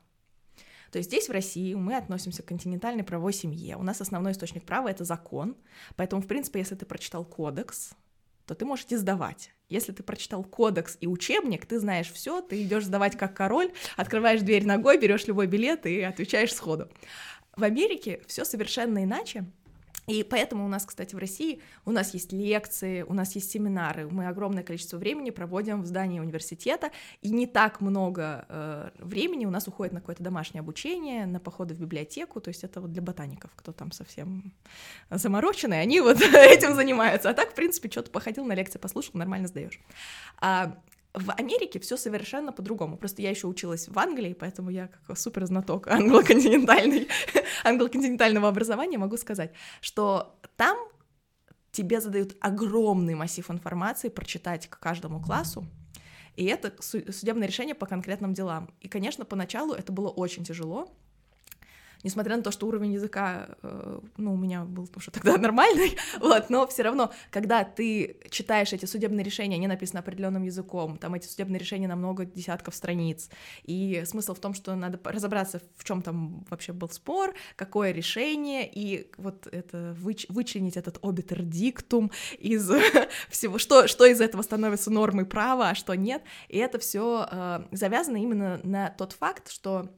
[0.91, 3.77] То есть здесь, в России, мы относимся к континентальной правовой семье.
[3.77, 5.57] У нас основной источник права— это закон.
[5.95, 7.93] Поэтому, в принципе, если ты прочитал кодекс,
[8.45, 9.53] то ты можешь сдавать.
[9.69, 14.41] Если ты прочитал кодекс и учебник, ты знаешь все, ты идешь сдавать как король, открываешь
[14.41, 16.91] дверь ногой, берешь любой билет и отвечаешь сходу.
[17.57, 19.45] В Америке все совершенно иначе.
[20.07, 24.09] И поэтому у нас, кстати, в России у нас есть лекции, у нас есть семинары,
[24.09, 26.91] мы огромное количество времени проводим в здании университета,
[27.23, 31.75] и не так много э, времени у нас уходит на какое-то домашнее обучение, на походы
[31.75, 34.53] в библиотеку, то есть это вот для ботаников, кто там совсем
[35.11, 37.31] замороченный, они вот этим занимаются.
[37.31, 39.81] А так, в принципе, что-то походил на лекции, послушал, нормально сдаешь.
[40.41, 40.77] А
[41.15, 42.97] в Америке все совершенно по-другому.
[42.97, 47.09] Просто я еще училась в Англии, поэтому я как супер знаток англоконтинентальной,
[47.65, 50.77] англоконтинентального образования могу сказать, что там
[51.73, 55.67] тебе задают огромный массив информации прочитать к каждому классу,
[56.37, 58.71] и это судебное решение по конкретным делам.
[58.81, 60.95] И, конечно, поначалу это было очень тяжело,
[62.03, 66.51] несмотря на то, что уровень языка, э, ну, у меня был уже тогда нормальный, вот,
[66.51, 71.27] но все равно, когда ты читаешь эти судебные решения, они написаны определенным языком, там эти
[71.27, 73.31] судебные решения на много десятков страниц,
[73.65, 78.71] и смысл в том, что надо разобраться, в чем там вообще был спор, какое решение,
[78.71, 82.71] и вот это выч вычленить этот обитер диктум из
[83.29, 87.65] всего, что, что из этого становится нормой права, а что нет, и это все э,
[87.73, 89.91] завязано именно на тот факт, что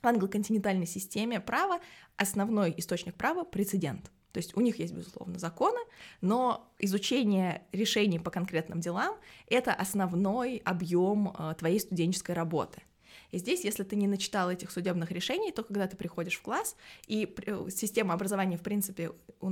[0.00, 1.80] В англоконтинентальной системе права
[2.16, 4.10] основной источник права— прецедент.
[4.32, 5.78] То есть у них есть, безусловно, законы,
[6.20, 9.16] но изучение решений по конкретным делам—
[9.48, 12.82] это основной объем э, твоей студенческой работы.
[13.36, 16.74] И здесь, если ты не начитал этих судебных решений, то когда ты приходишь в класс,
[17.06, 19.10] и э, система образования, в принципе,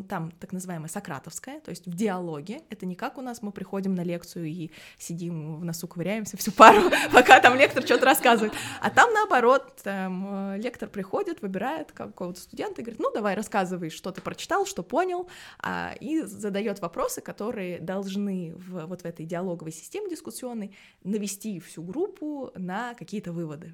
[0.08, 3.94] там так называемая сократовская, то есть в диалоге, это не как у нас мы приходим
[3.94, 8.88] на лекцию и сидим в носу ковыряемся всю пару, пока там лектор что-то рассказывает, а
[8.88, 14.12] там наоборот, там, э, лектор приходит, выбирает какого-то студента и говорит, ну давай рассказывай, что
[14.12, 19.72] ты прочитал, что понял, а, и задает вопросы, которые должны в, вот в этой диалоговой
[19.72, 23.73] системе дискуссионной навести всю группу на какие-то выводы.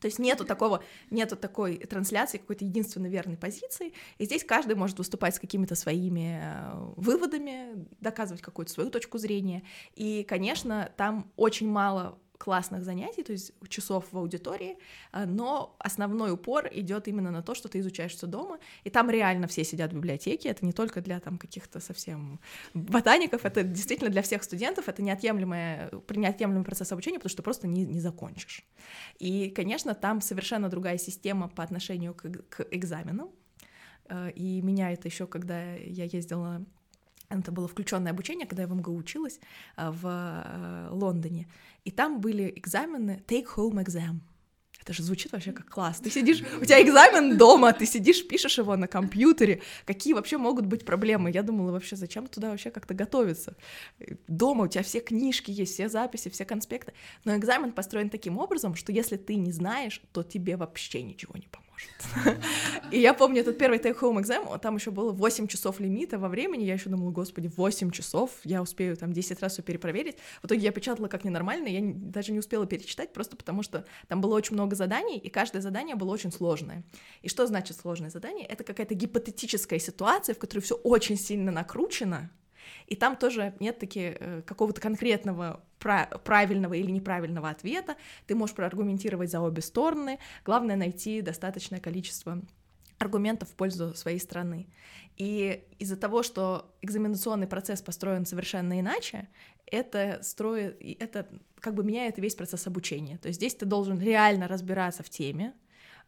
[0.00, 4.98] То есть нету такого, нету такой трансляции какой-то единственно верной позиции, и здесь каждый может
[4.98, 9.62] выступать с какими-то своими э, выводами, доказывать какую-то свою точку зрения,
[9.94, 14.78] и, конечно, там очень мало классных занятий, то есть часов в аудитории,
[15.12, 19.10] э, но основной упор идет именно на то, что ты изучаешь все дома, и там
[19.10, 22.40] реально все сидят в библиотеке, это не только для там каких-то совсем
[22.72, 27.84] ботаников, это действительно для всех студентов, это неотъемлемый, неотъемлемый процесс обучения, потому что просто не,
[27.84, 28.64] не закончишь.
[29.18, 33.30] И, конечно, там совершенно другая система по отношению к, к экзаменам,
[34.08, 36.64] э, и меня это еще, когда я ездила
[37.38, 39.40] это было включенное обучение, когда я в МГУ училась
[39.76, 41.48] а, в э, Лондоне.
[41.84, 44.20] И там были экзамены take-home exam.
[44.82, 46.00] Это же звучит вообще как класс.
[46.00, 49.60] Ты сидишь, у тебя экзамен дома, ты сидишь, пишешь его на компьютере.
[49.84, 51.30] Какие вообще могут быть проблемы?
[51.30, 53.56] Я думала, вообще, зачем туда вообще как-то готовиться?
[54.26, 56.94] Дома у тебя все книжки есть, все записи, все конспекты.
[57.24, 61.46] Но экзамен построен таким образом, что если ты не знаешь, то тебе вообще ничего не
[61.48, 62.92] поможет может.
[62.92, 66.64] И я помню этот первый take-home exam, там еще было 8 часов лимита во времени,
[66.64, 70.16] я еще думала, господи, 8 часов, я успею там 10 раз все перепроверить.
[70.42, 74.20] В итоге я печатала как ненормально, я даже не успела перечитать, просто потому что там
[74.20, 76.82] было очень много заданий, и каждое задание было очень сложное.
[77.22, 78.46] И что значит сложное задание?
[78.46, 82.30] Это какая-то гипотетическая ситуация, в которой все очень сильно накручено,
[82.90, 87.96] и там тоже нет таки э, какого-то конкретного правильного или неправильного ответа.
[88.26, 90.18] Ты можешь проаргументировать за обе стороны.
[90.44, 92.42] Главное найти достаточное количество
[92.98, 94.66] аргументов в пользу своей страны.
[95.16, 99.28] И из-за того, что экзаменационный процесс построен совершенно иначе,
[99.66, 101.26] это строит, это
[101.60, 103.18] как бы меняет весь процесс обучения.
[103.18, 105.54] То есть здесь ты должен реально разбираться в теме,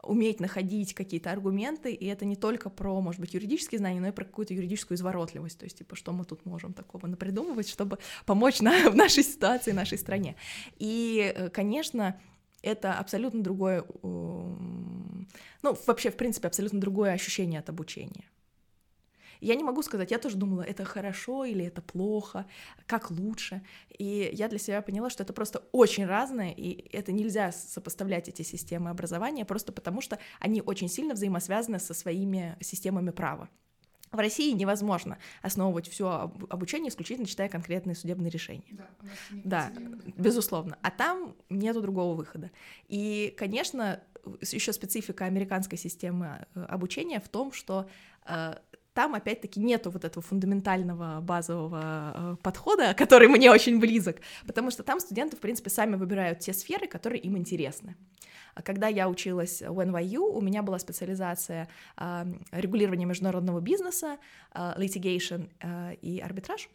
[0.03, 4.13] уметь находить какие-то аргументы, и это не только про, может быть, юридические знания, но и
[4.13, 8.61] про какую-то юридическую изворотливость, то есть, типа, что мы тут можем такого напридумывать, чтобы помочь
[8.61, 10.37] на, в нашей ситуации, нашей стране.
[10.79, 12.21] И, э, конечно,
[12.63, 18.25] это абсолютно другое, ну, вообще, в принципе, абсолютно другое ощущение от обучения.
[19.43, 22.47] Я не могу сказать, я тоже думала, это хорошо или это плохо,
[22.87, 23.63] как лучше.
[23.99, 28.43] И я для себя поняла, что это просто очень разное, и это нельзя сопоставлять эти
[28.43, 33.49] системы образования, просто потому что они очень сильно взаимосвязаны со своими системами права.
[34.13, 38.63] В России невозможно основывать все обучение исключительно читая конкретные судебные решения.
[39.31, 39.81] Да, да
[40.17, 40.79] безусловно.
[40.83, 42.51] А там нету другого выхода.
[42.89, 44.03] И, конечно,
[44.53, 47.89] еще специфика американской системы э, обучения в том, что
[48.27, 48.55] э,
[48.95, 54.83] там опять-таки нету вот этого фундаментального базового э, подхода, который мне очень близок, потому что
[54.83, 57.97] там студенты, в принципе, сами выбирают те сферы, которые им интересны.
[58.55, 64.19] А когда я училась в NYU, у меня была специализация э, регулирования международного бизнеса,
[64.55, 65.49] э, litigation
[66.03, 66.69] и арбитраж.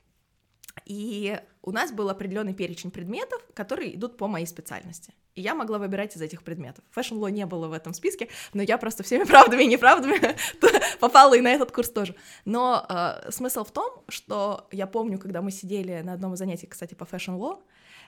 [0.85, 5.13] И у нас был определенный перечень предметов, которые идут по моей специальности.
[5.37, 6.83] И я могла выбирать из этих предметов.
[6.95, 10.35] Law не было в этом списке, но я просто всеми правдами и неправдами
[10.99, 12.15] попала и на этот курс тоже.
[12.43, 16.65] Но э, смысл в том, что я помню, когда мы сидели на одном из занятий,
[16.65, 17.61] кстати, по Law,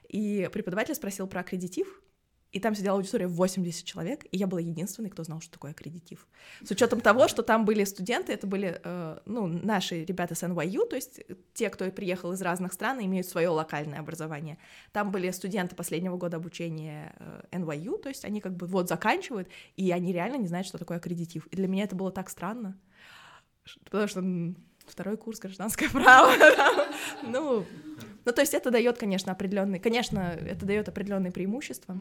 [0.08, 2.02] и преподаватель спросил про аккредитив,
[2.52, 5.72] и там сидела аудитория в 80 человек, и я была единственной, кто знал, что такое
[5.72, 6.28] аккредитив.
[6.64, 10.88] С учетом того, что там были студенты, это были, э, ну, наши ребята с NYU,
[10.88, 11.22] то есть
[11.54, 14.58] те, кто приехал из разных стран, имеют свое локальное образование.
[14.92, 19.48] Там были студенты последнего года обучения э, NYU, то есть они как бы вот заканчивают,
[19.78, 21.46] и они реально не знают, что такое аккредитив.
[21.48, 22.80] И для меня это было так странно,
[23.84, 24.24] потому что
[24.88, 26.32] второй курс гражданское право.
[27.24, 27.66] Ну,
[28.26, 31.98] ну, то есть это дает, конечно, определенные, конечно, это дает определенные преимущества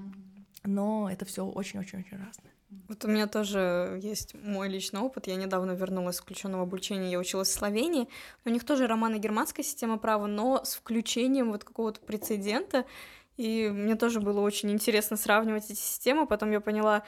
[0.68, 2.52] но это все очень-очень-очень разное.
[2.88, 5.26] Вот у меня тоже есть мой личный опыт.
[5.26, 8.08] Я недавно вернулась с включенного обучения, я училась в Словении.
[8.44, 12.84] У них тоже романо-германская система права, но с включением вот какого-то прецедента.
[13.38, 16.26] И мне тоже было очень интересно сравнивать эти системы.
[16.26, 17.04] Потом я поняла,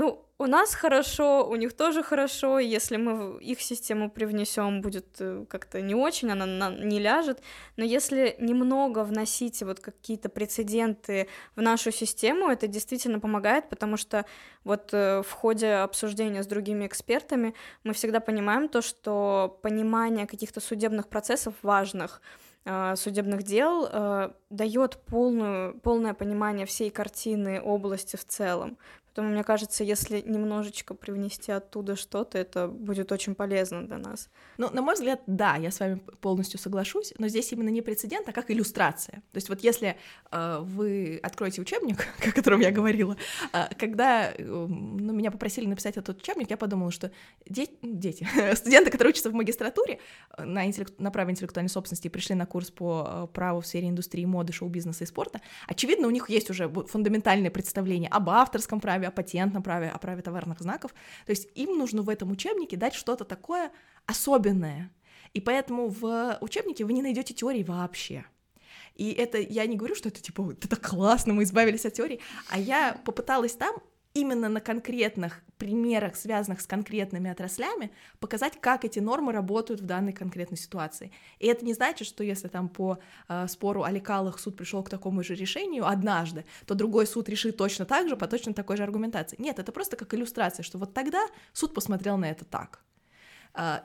[0.00, 5.44] ну, у нас хорошо, у них тоже хорошо, если мы их систему привнесем, будет э,
[5.46, 7.42] как-то не очень, она на, не ляжет,
[7.76, 14.24] но если немного вносить вот какие-то прецеденты в нашу систему, это действительно помогает, потому что
[14.64, 20.60] вот э, в ходе обсуждения с другими экспертами мы всегда понимаем то, что понимание каких-то
[20.60, 22.22] судебных процессов важных,
[22.64, 28.78] э, судебных дел дает полную, полное понимание всей картины области в целом.
[29.10, 34.30] Поэтому, мне кажется, если немножечко привнести оттуда что-то, это будет очень полезно для нас.
[34.56, 38.28] Ну, на мой взгляд, да, я с вами полностью соглашусь, но здесь именно не прецедент,
[38.28, 39.16] а как иллюстрация.
[39.32, 39.96] То есть вот если
[40.30, 43.16] э, вы откроете учебник, о котором я говорила,
[43.52, 47.10] э, когда э, ну, меня попросили написать этот учебник, я подумала, что
[47.48, 49.98] де- дети, студенты, которые учатся в магистратуре
[50.36, 53.66] э, на, интеллект, на право интеллектуальной собственности и пришли на курс по э, праву в
[53.66, 58.78] сфере индустрии, моды, шоу-бизнеса и спорта, очевидно, у них есть уже фундаментальное представление об авторском
[58.78, 60.92] праве, праве, о патентном праве, о праве товарных знаков.
[61.26, 63.70] То есть им нужно в этом учебнике дать что-то такое
[64.06, 64.90] особенное.
[65.32, 68.24] И поэтому в учебнике вы не найдете теории вообще.
[68.96, 72.20] И это я не говорю, что это типа это классно, мы избавились от теории,
[72.50, 73.76] а я попыталась там
[74.14, 80.12] именно на конкретных примерах, связанных с конкретными отраслями, показать, как эти нормы работают в данной
[80.12, 81.12] конкретной ситуации.
[81.38, 82.98] И это не значит, что если там по
[83.28, 87.56] э, спору о лекалах суд пришел к такому же решению однажды, то другой суд решит
[87.56, 89.36] точно так же, по точно такой же аргументации.
[89.38, 92.80] Нет, это просто как иллюстрация, что вот тогда суд посмотрел на это так.
[93.54, 93.84] А,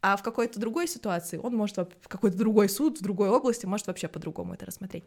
[0.00, 3.88] а в какой-то другой ситуации он может, в какой-то другой суд в другой области может
[3.88, 5.04] вообще по-другому это рассмотреть.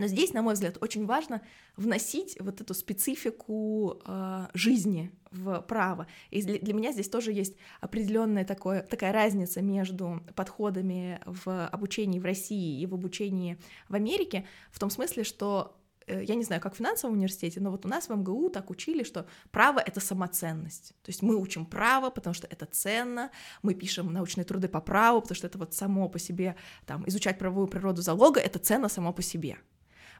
[0.00, 1.42] Но здесь, на мой взгляд, очень важно
[1.76, 6.06] вносить вот эту специфику э, жизни в право.
[6.30, 12.24] И для, меня здесь тоже есть определенная такое, такая разница между подходами в обучении в
[12.24, 13.58] России и в обучении
[13.90, 15.76] в Америке, в том смысле, что
[16.06, 18.70] э, я не знаю, как в финансовом университете, но вот у нас в МГУ так
[18.70, 20.94] учили, что право— это самоценность.
[21.02, 23.30] То есть мы учим право, потому что это ценно,
[23.60, 27.38] мы пишем научные труды по праву, потому что это вот само по себе, там, изучать
[27.38, 29.58] правовую природу залога— это ценно само по себе.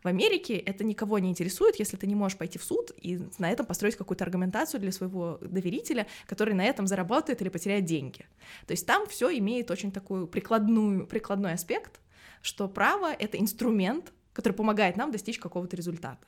[0.03, 3.51] В Америке это никого не интересует, если ты не можешь пойти в суд и на
[3.51, 8.25] этом построить какую-то аргументацию для своего доверителя, который на этом заработает или потеряет деньги.
[8.67, 12.01] То есть там все имеет очень такой прикладную, прикладной аспект,
[12.43, 16.27] что право— это инструмент, который помогает нам достичь какого-то результата.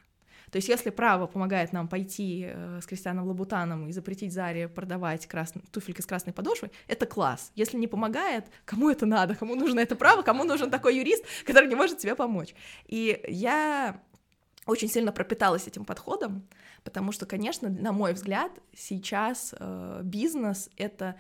[0.53, 5.27] То есть если право помогает нам пойти э, с Кристианом Лабутаном и запретить Заре продавать
[5.27, 5.55] крас...
[5.71, 7.53] туфельки с красной подошвой, это класс.
[7.55, 9.35] Если не помогает, кому это надо?
[9.35, 10.21] Кому нужно это право?
[10.21, 12.55] Кому нужен такой юрист, который не может тебе помочь?
[12.87, 13.99] И я
[14.67, 16.47] очень сильно пропиталась этим подходом,
[16.85, 21.17] потому что, конечно, на мой взгляд, сейчас э, бизнес это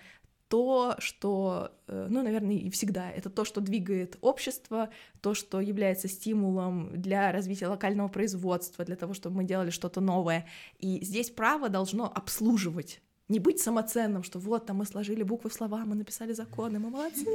[0.52, 4.90] то, что, э, ну, наверное, и всегда, это то, что двигает общество,
[5.22, 10.46] то, что является стимулом для развития локального производства, для того, чтобы мы делали что-то новое.
[10.78, 15.54] И здесь право должно обслуживать не быть самоценным, что вот там мы сложили буквы в
[15.54, 17.26] слова, мы написали законы, мы молодцы.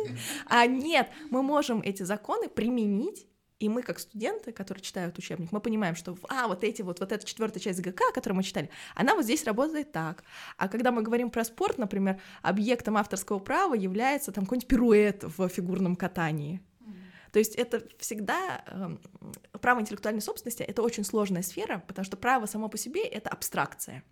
[0.45, 3.26] А нет, мы можем эти законы применить
[3.59, 7.11] и мы, как студенты, которые читают учебник, мы понимаем, что, а, вот эти вот, вот
[7.11, 10.23] эта четвертая часть ГК, которую мы читали, она вот здесь работает так.
[10.57, 15.49] А когда мы говорим про спорт, например, объектом авторского права является там какой-нибудь пируэт в
[15.49, 16.61] фигурном катании.
[17.31, 18.97] То есть это всегда э,
[19.59, 24.03] право интеллектуальной собственности это очень сложная сфера, потому что право само по себе это абстракция.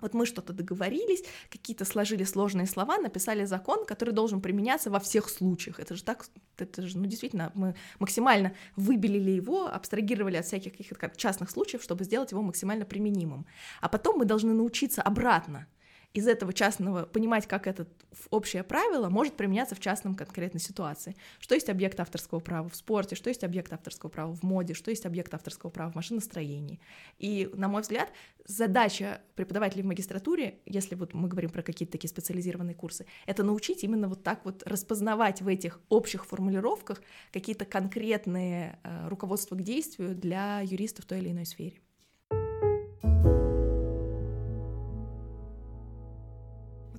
[0.00, 5.28] Вот мы что-то договорились, какие-то сложили сложные слова, написали закон, который должен применяться во всех
[5.28, 5.80] случаях.
[5.80, 6.26] Это же так,
[6.56, 12.04] это же, ну, действительно, мы максимально выбелили его, абстрагировали от всяких каких-то частных случаев, чтобы
[12.04, 13.46] сделать его максимально применимым.
[13.80, 15.66] А потом мы должны научиться обратно
[16.14, 17.86] из этого частного понимать, как это
[18.30, 21.14] общее правило может применяться в частном конкретной ситуации.
[21.38, 24.90] Что есть объект авторского права в спорте, что есть объект авторского права в моде, что
[24.90, 26.80] есть объект авторского права в машиностроении.
[27.18, 28.10] И, на мой взгляд,
[28.46, 33.84] задача преподавателей в магистратуре, если вот мы говорим про какие-то такие специализированные курсы, это научить
[33.84, 37.02] именно вот так вот распознавать в этих общих формулировках
[37.32, 41.80] какие-то конкретные э, руководства к действию для юристов в той или иной сфере.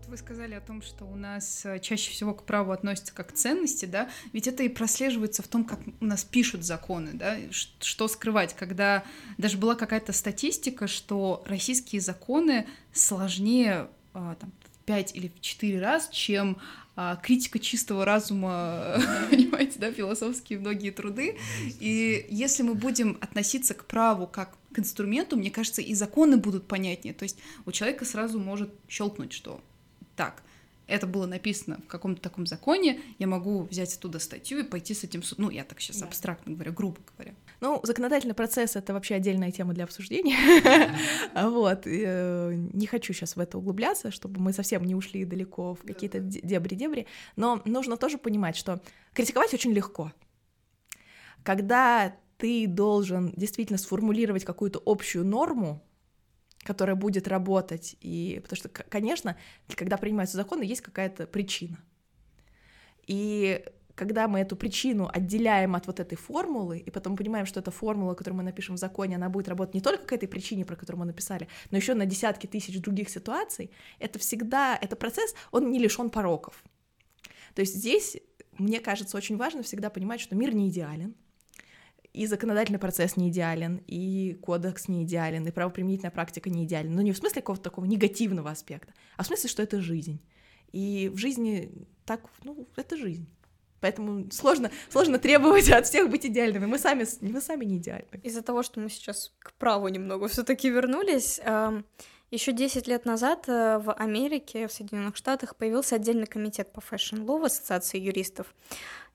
[0.10, 3.34] Вы сказали о том, что у нас э, чаще всего к праву относятся как к
[3.34, 8.08] ценности, да, ведь это и прослеживается в том, как у нас пишут законы, да, что
[8.08, 9.04] скрывать, когда
[9.38, 15.80] даже была какая-то статистика, что российские законы сложнее а, там, в 5 или в 4
[15.80, 16.58] раз, чем
[16.96, 19.00] а, критика чистого разума,
[19.30, 21.38] понимаете, да, философские многие труды.
[21.80, 26.68] И если мы будем относиться к праву как к инструменту, мне кажется, и законы будут
[26.68, 27.14] понятнее.
[27.14, 29.62] То есть у человека сразу может щелкнуть, что
[30.20, 30.44] так,
[30.88, 35.04] это было написано в каком-то таком законе, я могу взять оттуда статью и пойти с
[35.06, 35.40] этим суд.
[35.40, 36.08] Ну, я так сейчас Да.
[36.08, 37.36] абстрактно говорю, грубо говоря.
[37.62, 40.36] Ну, законодательный процесс— это вообще отдельная тема для обсуждения.
[41.36, 41.84] Вот.
[41.86, 46.20] э, Не хочу сейчас в это углубляться, чтобы мы совсем не ушли далеко в какие-то
[46.20, 47.06] де- дебри-дебри.
[47.38, 48.82] Но нужно тоже понимать, что
[49.14, 50.12] критиковать очень легко.
[51.44, 55.82] Когда ты должен действительно сформулировать какую-то общую норму,
[56.70, 59.36] которая будет работать, и потому что, конечно,
[59.76, 61.80] когда принимаются законы, есть какая-то причина.
[63.08, 63.66] И
[63.96, 68.14] когда мы эту причину отделяем от вот этой формулы, и потом понимаем, что эта формула,
[68.14, 71.00] которую мы напишем в законе, она будет работать не только к этой причине, про которую
[71.00, 75.80] мы написали, но еще на десятки тысяч других ситуаций, это всегда, это процесс, он не
[75.80, 76.64] лишен пороков.
[77.56, 78.18] То есть здесь,
[78.60, 81.16] мне кажется, очень важно всегда понимать, что мир не идеален,
[82.14, 86.94] и законодательный процесс не идеален, и кодекс не идеален, и правоприменительная практика не идеален.
[86.94, 90.22] Но не в смысле какого-то такого негативного аспекта, а в смысле, что это жизнь.
[90.72, 91.72] И в жизни
[92.06, 93.28] так, ну, это жизнь.
[93.82, 96.66] Поэтому сложно, сложно требовать от всех быть идеальными.
[96.66, 98.20] Мы сами, мы сами не идеальны.
[98.24, 101.40] Из-за того, что мы сейчас к праву немного все-таки вернулись,
[102.32, 107.22] еще 10 лет назад э, в Америке, в Соединенных Штатах появился отдельный комитет по fashion
[107.22, 108.54] law в Ассоциации юристов.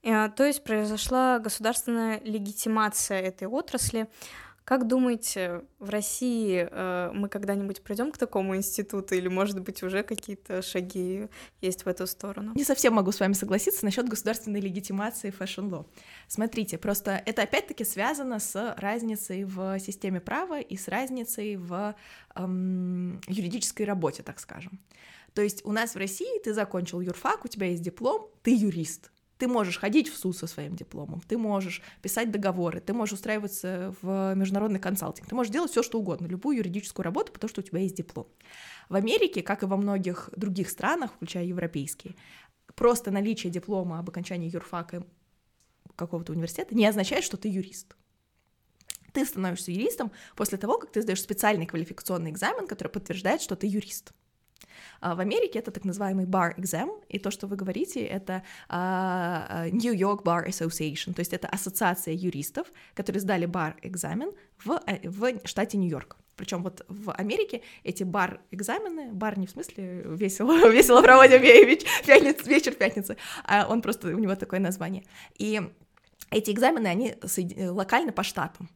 [0.04, 4.06] Э, То есть произошла государственная легитимация этой отрасли.
[4.64, 10.02] Как думаете, в России э, мы когда-нибудь придем к такому институту, или, может быть, уже
[10.02, 11.28] какие-то шаги
[11.60, 12.52] есть в эту сторону?
[12.54, 15.86] Не совсем могу с вами согласиться насчет государственной легитимации fashion law.
[16.28, 21.94] Смотрите, просто это опять-таки связано с разницей в системе права и с разницей в
[22.34, 24.80] эм, юридической работе, так скажем.
[25.34, 29.10] То есть у нас в России ты закончил юрфак, у тебя есть диплом, ты юрист.
[29.38, 33.94] Ты можешь ходить в суд со своим дипломом, ты можешь писать договоры, ты можешь устраиваться
[34.00, 37.64] в международный консалтинг, ты можешь делать все, что угодно, любую юридическую работу, потому что у
[37.64, 38.28] тебя есть диплом.
[38.88, 42.14] В Америке, как и во многих других странах, включая европейские,
[42.76, 45.04] просто наличие диплома об окончании юрфака
[45.96, 47.96] какого-то университета не означает, что ты юрист.
[49.12, 53.66] Ты становишься юристом после того, как ты сдаешь специальный квалификационный экзамен, который подтверждает, что ты
[53.66, 54.12] юрист.
[55.00, 59.46] А В Америке это так называемый bar exam, и то, что вы говорите, это а,
[59.48, 64.32] а, New York Bar Association, то есть это ассоциация юристов, которые сдали бар экзамен
[64.64, 66.16] в, э, в штате Нью-Йорк.
[66.36, 71.86] Причем вот в Америке эти бар экзамены, бар не в смысле весело, весело проводим веч-
[72.06, 75.04] пятниц- вечер пятницы, а он просто у него такое название.
[75.38, 75.60] И
[76.30, 77.14] эти экзамены они
[77.70, 78.68] локально по штатам.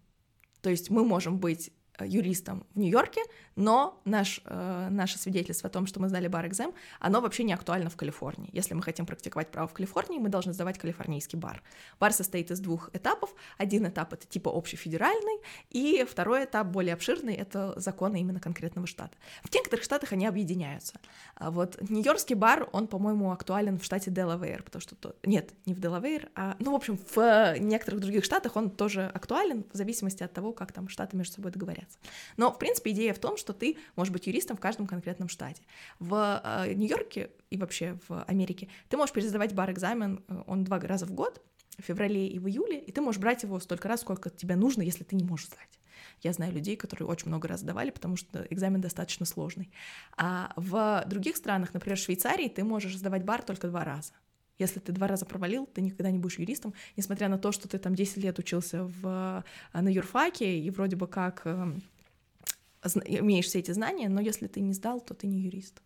[0.61, 3.23] То есть мы можем быть э, юристом в Нью-Йорке,
[3.59, 7.53] но наш, э, наше свидетельство о том, что мы сдали бар экзам, оно вообще не
[7.53, 8.49] актуально в Калифорнии.
[8.53, 11.61] Если мы хотим практиковать право в Калифорнии, мы должны сдавать калифорнийский бар.
[11.99, 13.35] Бар состоит из двух этапов.
[13.57, 15.41] Один этап— это типа общефедеральный,
[15.71, 19.17] и второй этап, более обширный,— это законы именно конкретного штата.
[19.43, 20.95] В некоторых штатах они объединяются.
[21.35, 24.95] А вот Нью-Йоркский бар, он, по-моему, актуален в штате Делавейр, потому что...
[24.95, 26.55] то- Нет, не в Делавейр, а...
[26.61, 30.71] Ну, в общем, в некоторых других штатах он тоже актуален, в зависимости от того, как
[30.71, 31.99] там штаты между собой договорятся.
[32.37, 35.63] Но, в принципе, идея в том, что ты можешь быть юристом в каждом конкретном штате.
[35.99, 41.07] В э, Нью-Йорке и вообще в Америке ты можешь пересдавать бар-экзамен, э, он два раза
[41.07, 41.43] в год,
[41.79, 44.83] в феврале и в июле, и ты можешь брать его столько раз, сколько тебе нужно,
[44.83, 45.79] если ты не можешь сдать.
[46.23, 49.71] Я знаю людей, которые очень много раз сдавали, потому что экзамен достаточно сложный.
[50.17, 54.13] А в других странах, например, в Швейцарии, ты можешь сдавать бар только два раза.
[54.59, 57.79] Если ты два раза провалил, ты никогда не будешь юристом, несмотря на то, что ты
[57.79, 61.81] там 10 лет учился в, э, на юрфаке и вроде бы как эм,
[62.85, 65.83] имеешь все эти знания, но если ты не сдал, то ты не юрист.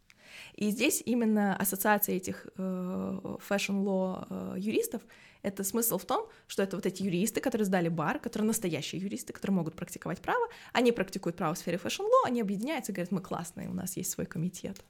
[0.55, 5.03] И здесь именно ассоциация этих fashion law юристов
[5.43, 9.33] это смысл в том, что это вот эти юристы, которые сдали бар, которые настоящие юристы,
[9.33, 13.13] которые могут практиковать право, они практикуют право в сфере fashion law, они объединяются и говорят,
[13.13, 14.83] мы классные, у нас есть свой комитет.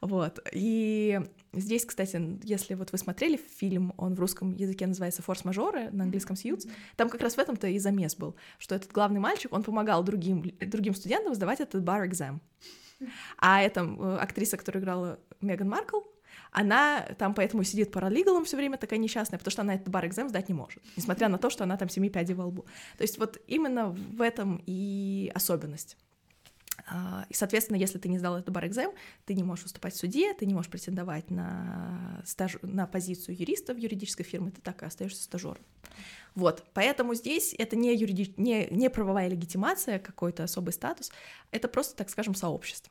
[0.00, 0.40] Вот.
[0.52, 1.20] И
[1.52, 6.36] здесь, кстати, если вот вы смотрели фильм, он в русском языке называется «Форс-мажоры», на английском
[6.36, 6.66] «Сьюз»,
[6.96, 10.42] там как раз в этом-то и замес был, что этот главный мальчик, он помогал другим,
[10.60, 12.40] другим студентам сдавать этот бар-экзам.
[13.38, 16.00] А эта э, актриса, которая играла Меган Маркл,
[16.56, 20.48] она там поэтому сидит паралигалом все время такая несчастная, потому что она этот бар-экзамен сдать
[20.48, 22.64] не может, несмотря на то, что она там семи пядей во лбу.
[22.96, 25.98] То есть вот именно в этом и особенность.
[26.86, 28.92] А, И, соответственно, если ты не сдал этот бар-экзамен,
[29.26, 32.56] ты не можешь выступать в суде, ты не можешь претендовать на, стаж...
[32.62, 35.62] на позицию юриста в юридической фирме, ты так и остаешься стажером.
[36.34, 38.32] Вот, поэтому здесь это не, юриди...
[38.38, 41.12] не, не правовая легитимация, какой-то особый статус,
[41.50, 42.90] это просто, так скажем, сообщество.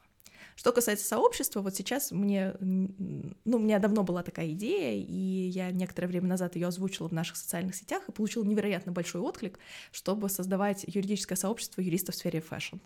[0.56, 5.72] Что касается сообщества, вот сейчас мне, ну, у меня давно была такая идея, и я
[5.72, 9.60] некоторое время назад ее озвучила в наших социальных сетях и получила невероятно большой отклик,
[9.91, 12.78] чтобы создавать юридическое сообщество юристов в сфере fashion.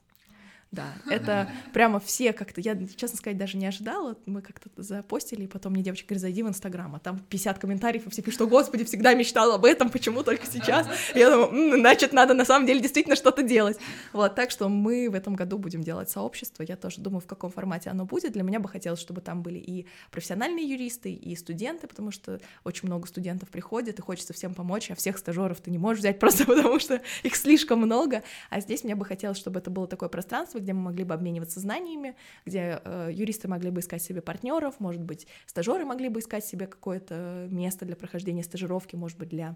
[0.72, 5.47] Да, это прямо все как-то, я, честно сказать, даже не ожидала, мы как-то запостили, и
[5.47, 8.47] потом мне девочка говорит, зайди в Инстаграм, а там 50 комментариев, и все пишут, что,
[8.47, 10.88] господи, всегда мечтала об этом, почему только сейчас?
[11.15, 13.78] Я думаю, значит, надо на самом деле действительно что-то делать.
[14.13, 17.49] Вот, так что мы в этом году будем делать сообщество, я тоже думаю, в каком
[17.51, 18.34] формате оно будет.
[18.34, 22.88] Для меня бы хотелось, чтобы там были и профессиональные юристы, и студенты, потому что очень
[22.88, 26.45] много студентов приходит, и хочется всем помочь, а всех стажеров ты не можешь взять просто
[26.45, 30.59] потому, что их слишком много, а здесь мне бы хотелось, чтобы это было такое пространство,
[30.60, 35.01] где мы могли бы обмениваться знаниями, где э, юристы могли бы искать себе партнеров, может
[35.01, 39.55] быть, стажеры могли бы искать себе какое-то место для прохождения стажировки, может быть, для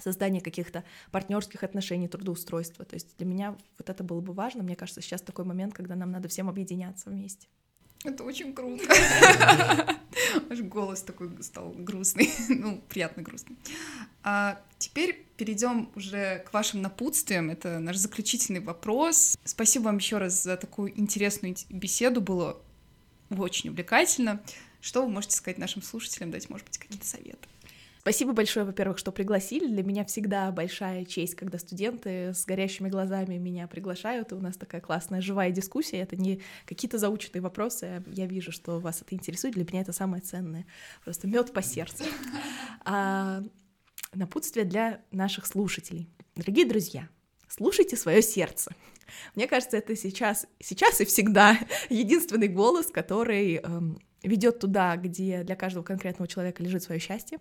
[0.00, 2.84] создания каких-то партнерских отношений, трудоустройства.
[2.84, 4.62] То есть для меня вот это было бы важно.
[4.62, 7.48] Мне кажется, сейчас такой момент, когда нам надо всем объединяться вместе.
[8.04, 8.84] Это очень круто.
[10.50, 13.56] Аж голос такой стал грустный, ну, приятно грустный.
[14.22, 17.48] А теперь перейдем уже к вашим напутствиям.
[17.48, 19.38] Это наш заключительный вопрос.
[19.44, 22.20] Спасибо вам еще раз за такую интересную беседу.
[22.20, 22.60] Было
[23.30, 24.42] очень увлекательно.
[24.80, 27.48] Что вы можете сказать нашим слушателям, дать, может быть, какие-то советы?
[28.00, 29.66] Спасибо большое, во-первых, что пригласили.
[29.66, 34.56] Для меня всегда большая честь, когда студенты с горящими глазами меня приглашают, и у нас
[34.56, 35.98] такая классная живая дискуссия.
[35.98, 39.54] Это не какие-то заученные вопросы, я вижу, что вас это интересует.
[39.54, 40.64] Для меня это самое ценное.
[41.04, 42.04] Просто мед по сердцу.
[42.84, 43.42] А,
[44.14, 46.08] напутствие для наших слушателей.
[46.36, 47.08] Дорогие друзья,
[47.48, 48.72] слушайте свое сердце.
[49.34, 55.56] Мне кажется, это сейчас, сейчас и всегда единственный голос, который эм, ведет туда, где для
[55.56, 57.38] каждого конкретного человека лежит свое счастье,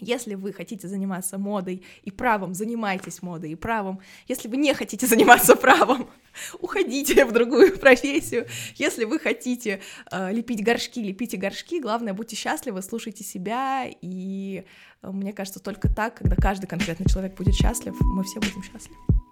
[0.00, 4.00] если вы хотите заниматься модой и правом, занимайтесь модой и правом.
[4.26, 6.08] Если вы не хотите заниматься правом,
[6.60, 8.46] уходите в другую профессию.
[8.76, 9.80] Если вы хотите
[10.10, 11.80] э, лепить горшки, лепите горшки.
[11.80, 13.86] Главное, будьте счастливы, слушайте себя.
[14.00, 14.64] И
[15.02, 19.27] э, мне кажется, только так, когда каждый конкретный человек будет счастлив, мы все будем счастливы.